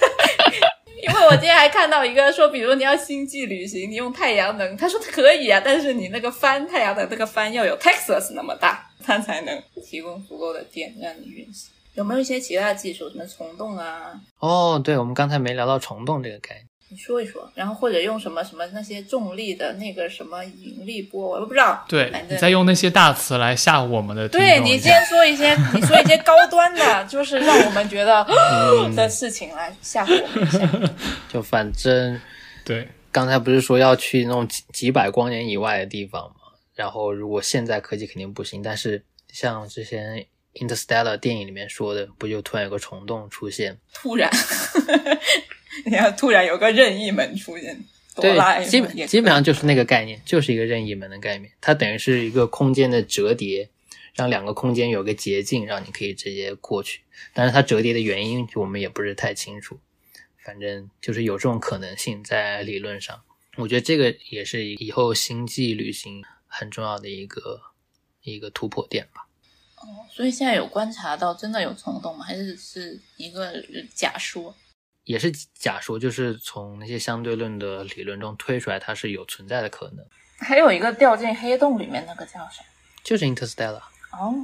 [1.06, 11.70] 因为我今天还看到一个说，比如你要星际旅行，你用太阳能，他说可以啊，但是你那个帆太阳能那个帆要有 Texas 那么大，它才能提供足够的电让你运行。
[11.92, 14.18] 有没有一些其他技术，什么虫洞啊？
[14.40, 16.66] 哦，对，我们刚才没聊到虫洞这个概念。
[16.94, 21.84] 你说一说，然后或者用什么什么那些重力的那个什么引力波，我都不知道。
[21.88, 28.24] 对你再用那些大词来吓唬我们的对你先说一些，你说一些高端的，就是让我们觉得
[28.94, 30.94] 的事情来吓唬我们一下。
[31.28, 32.20] 就反正
[32.64, 36.36] 对，刚才不是说要去那种几几百光年以外的地方吗？
[36.76, 39.02] 然后如果现在科技肯定不行，但是
[39.32, 43.76] 像之前 Interstellar 电影里面说的，不就突然有个虫洞出现？
[43.92, 44.30] 突然，
[45.84, 47.84] 你看，突然有个任意门出现，
[48.14, 51.50] 哆对啦 A，基本基本上就是那个概念，就是一个任意门的概念。
[51.60, 53.68] 它等于是一个空间的折叠，
[54.14, 57.00] 让两个空间有个捷径，让你可以直接过去。
[57.32, 59.78] 但是它折叠的原因我们也不是太清楚，
[60.44, 63.22] 反正就是有这种可能性在理论上。
[63.56, 67.60] 我觉得这个也是以后星际旅行很重要的一个
[68.22, 69.28] 一个突破点吧。
[69.76, 72.24] 哦所以现在有观察到真的有虫洞吗？
[72.24, 73.52] 还是是一个
[73.94, 74.54] 假说？
[75.04, 80.04] 也是假说，就是从那些相对论的理论中推出来，它是有存在的可能，
[80.38, 82.62] 还有一个掉进黑洞里面那个叫啥？
[83.02, 83.82] 就是 Interstellar
[84.12, 84.34] 哦，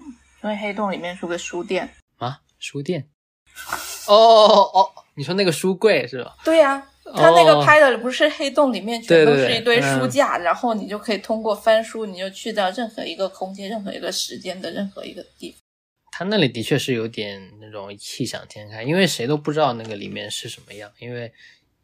[0.43, 1.89] 因为黑洞里面是个书店。
[2.19, 3.09] 啊，书店。
[4.07, 6.37] 哦哦哦，你说那个书柜是吧？
[6.45, 15.60] 对呀、他那个哦拍的不是黑洞里面全都是一堆书嗯架，然后你就可以通过翻书，你就去到任何一个空间、任何一个时间的任何一个地方。
[16.20, 21.32] 它那里的确是有点那种异想天开，因为谁都不知道那个里面是什么样，因为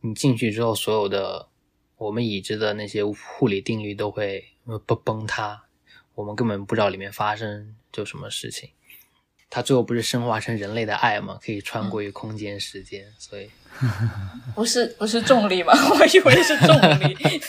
[0.02, 1.48] 你进去之后，所有的
[1.96, 3.14] 我们已知的那些物
[3.48, 5.62] 理定律都会呃崩崩塌，
[6.14, 8.68] 我们根本不知道里面发生就什么事情。
[9.48, 11.38] 它最后不是升华成人类的爱吗？
[11.42, 13.48] 可以穿过于空间、时间，所以
[14.54, 15.72] 不是不是重力吗？
[15.98, 17.40] 我以为是重力。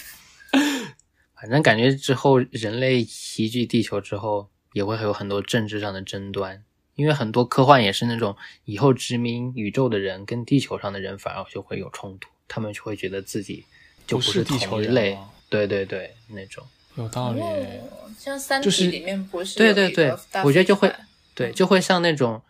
[1.35, 6.63] 反正感觉之后人类移居地球之后，也会有很多政治上的争端，
[6.97, 13.63] 因为很多科幻也是那种以后殖民宇宙的人跟地球上的人反而就会有冲突，他们就会觉得自己
[14.05, 15.17] 就不是地球人类，
[15.47, 16.63] 对对对，那种，
[16.95, 17.39] 有道理。
[17.39, 20.11] 哦，像《三体》就是里面不是对对对
[20.43, 20.91] 我觉得就会
[21.35, 22.41] 对，就会像那种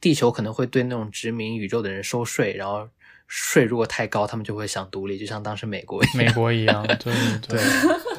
[0.00, 2.88] 地球可能会对那种殖民宇宙的人收税，然后
[3.28, 6.16] 税如果太高，他们就会想独立，就像当时美国一样。
[6.16, 7.14] 美国一样，对
[7.46, 7.60] 对对，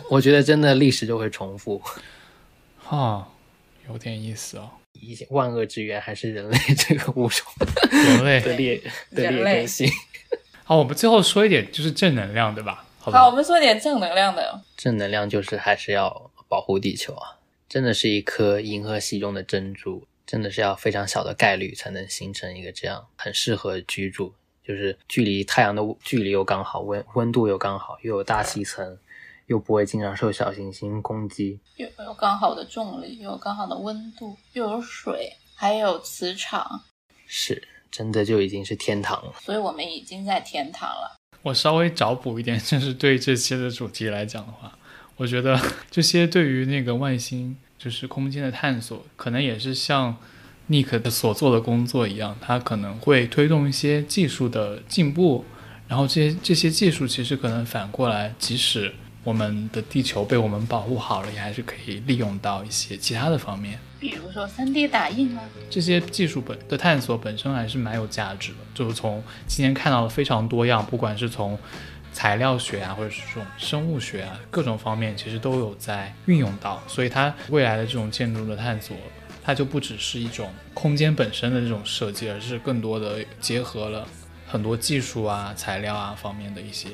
[0.09, 1.81] 我觉得真的历史就会重复，
[2.77, 3.27] 哈，
[3.89, 4.69] 有点意思哦。
[5.29, 7.45] 万恶之源还是人类这个物种
[7.91, 8.81] 人类的劣
[9.11, 9.89] 的劣根性。
[10.63, 12.85] 好，我们最后说一点就是正能量，对吧？
[12.99, 13.19] 好吧。
[13.19, 14.61] 好，我们说点正能量的。
[14.77, 17.39] 正能量就是还是要保护地球啊！
[17.67, 28.97] 真的是一颗银河系中的珍珠，真的是要非常小的概率才能形成一个这样很适合居住，就是距离太阳的距离又刚好，温温度又刚好，又有大气层，
[29.47, 31.59] 又不会经常受小行星攻击。
[31.77, 36.81] 又有刚好的重力，又有刚好的温度，又有水，还有磁场，
[37.25, 39.33] 是，真的就已经是天堂了。
[39.41, 41.15] 所以我们已经在天堂了。
[41.41, 44.77] 我稍微找补一点，就是对这期的主题来讲的话，
[45.17, 45.59] 我觉得
[45.91, 50.15] 这些对于那个外星就是空间的探索，可能也是像
[50.69, 55.43] Nick 的所做的工作一样，他可能会推动一些技术的进步，
[55.89, 63.79] 然后这些这些技术其实可能反过来，即使我们的地球被我们保护好了，也还是可以利用到一些其他的方面。
[63.99, 71.57] 比如说 3D 打印啊，这些技术本的探索本身还是蛮有价值的，就是从今天看到了非常多样，不管是从
[72.11, 78.95] 材料学啊，或者是这种生物学啊，各种方面其实都有在运用到，所以它未来的这种建筑的探索，
[79.41, 84.05] 它就不只是一种空间本身的这种设计，而是更多的结合了
[84.45, 86.89] 很多技术啊、材料啊方面的一些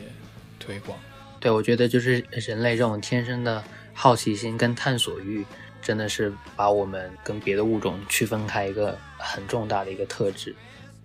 [0.60, 0.96] 推广。
[1.40, 3.64] 对，我觉得就是人类这种天生的
[3.94, 5.46] 好奇心跟探索欲，
[5.82, 10.54] 真的是把我们跟别的物种区分开一个很重大的一个特质。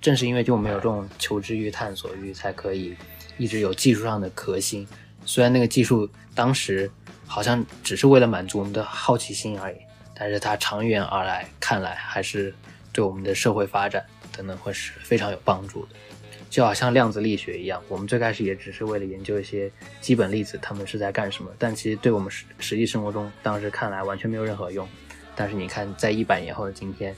[0.01, 2.97] 正是因为就我们有这种求知欲、探索欲，才可以
[3.39, 4.86] 一直有技术上的革新。
[5.24, 6.90] 虽然那个技术当时
[7.27, 9.77] 好像只是为了满足我们的好奇心而已，
[10.15, 12.52] 但是它长远而来看来，还是
[12.93, 14.05] 对我们的社会发展
[14.36, 15.90] 等等会是非常有帮助的。
[16.55, 19.68] 就好像量子力学一样，我们最开始也只是为了研究一些
[20.01, 24.89] 基本粒子，它们是在干什么，但其实对我们实实际生活中当时看来完全没有任何用。
[25.35, 27.12] 但是你看，在一百年后的今天，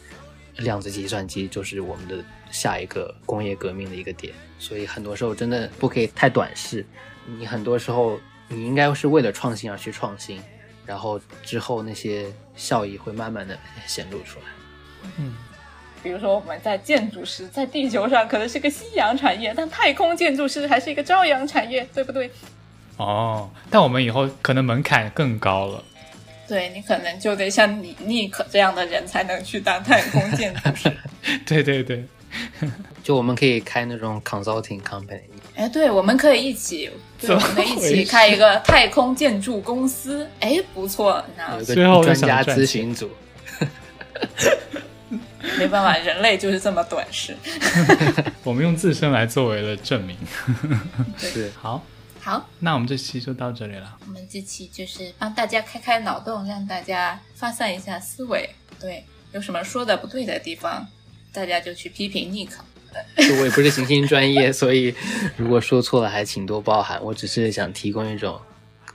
[0.57, 4.33] 量子计算机就是我们的下一个工业革命的一个点。
[4.59, 6.83] 所以很多时候真的不可以太短视，
[7.27, 8.19] 你很多时候
[8.49, 10.41] 你应该是为了创新而去创新，
[10.87, 14.47] 然后之后那些效益会慢慢的显露出来。
[15.19, 15.35] 嗯，
[16.07, 22.31] 比如说我们在建筑师在地球上可能是个夕阳产业，但太空建筑师还是一个朝阳产业，对不对？
[22.97, 25.83] 哦，但我们以后可能门槛更高了。
[26.47, 30.97] 对你可能就得像你尼克这样的人才能去当太空建筑师。
[31.45, 32.05] 对对对，
[33.03, 35.23] 就我们可以开那种 consulting company，
[35.57, 36.89] 哎，对，我们可以一起，
[37.21, 40.25] 对，我们一起开一个太空建筑公司。
[40.39, 43.11] 哎，不错，那有最后个专家咨询组。
[45.59, 47.37] 没办法，人类就是这么短视。
[48.43, 50.17] 我们用自身来作为了证明。
[51.19, 51.85] 是好，
[52.21, 53.97] 好，那我们这期就到这里了。
[54.07, 58.51] 我们这期就是帮大家开开脑洞，让大家发散一下思维。
[58.81, 60.87] 对，有什么说的不对的地方，
[61.33, 62.65] 大家就去批评尼克。
[63.17, 64.95] 就我也不是行星专业，所以
[65.37, 66.99] 如果说错了，还请多包涵。
[67.03, 68.41] 我只是想提供一种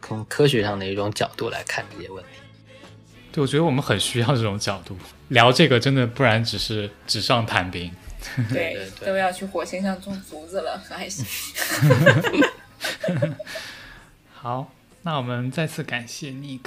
[0.01, 2.40] 从科学上的一种角度来看这些问题。
[3.31, 4.97] 对，我觉得我们很需要这种角度
[5.29, 7.91] 聊这个，真的不然只是纸上谈兵。
[8.49, 11.25] 对对对都要去火星上种竹子了，可还行。
[14.33, 14.71] 好，
[15.03, 16.65] 那我们再次感谢 Nick，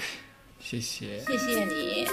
[0.58, 1.20] 谢谢。
[1.20, 2.06] 谢谢你。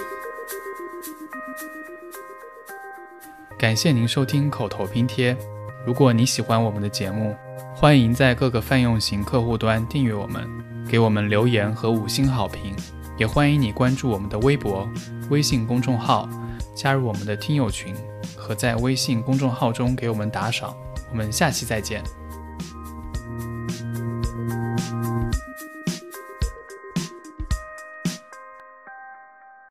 [3.58, 5.36] 感谢您收听口头拼贴。
[5.86, 7.36] 如果你喜欢我们的节目，
[7.74, 10.48] 欢迎在各个泛用型客户端订阅我们，
[10.88, 12.76] 给我们留言和五星好评。
[13.22, 14.84] 也欢迎你关注我们的微博、
[15.30, 16.28] 微信公众号，
[16.74, 17.94] 加入我们的听友群，
[18.34, 20.74] 和在微信公众号中给我们打赏。
[21.08, 22.02] 我们下期再见。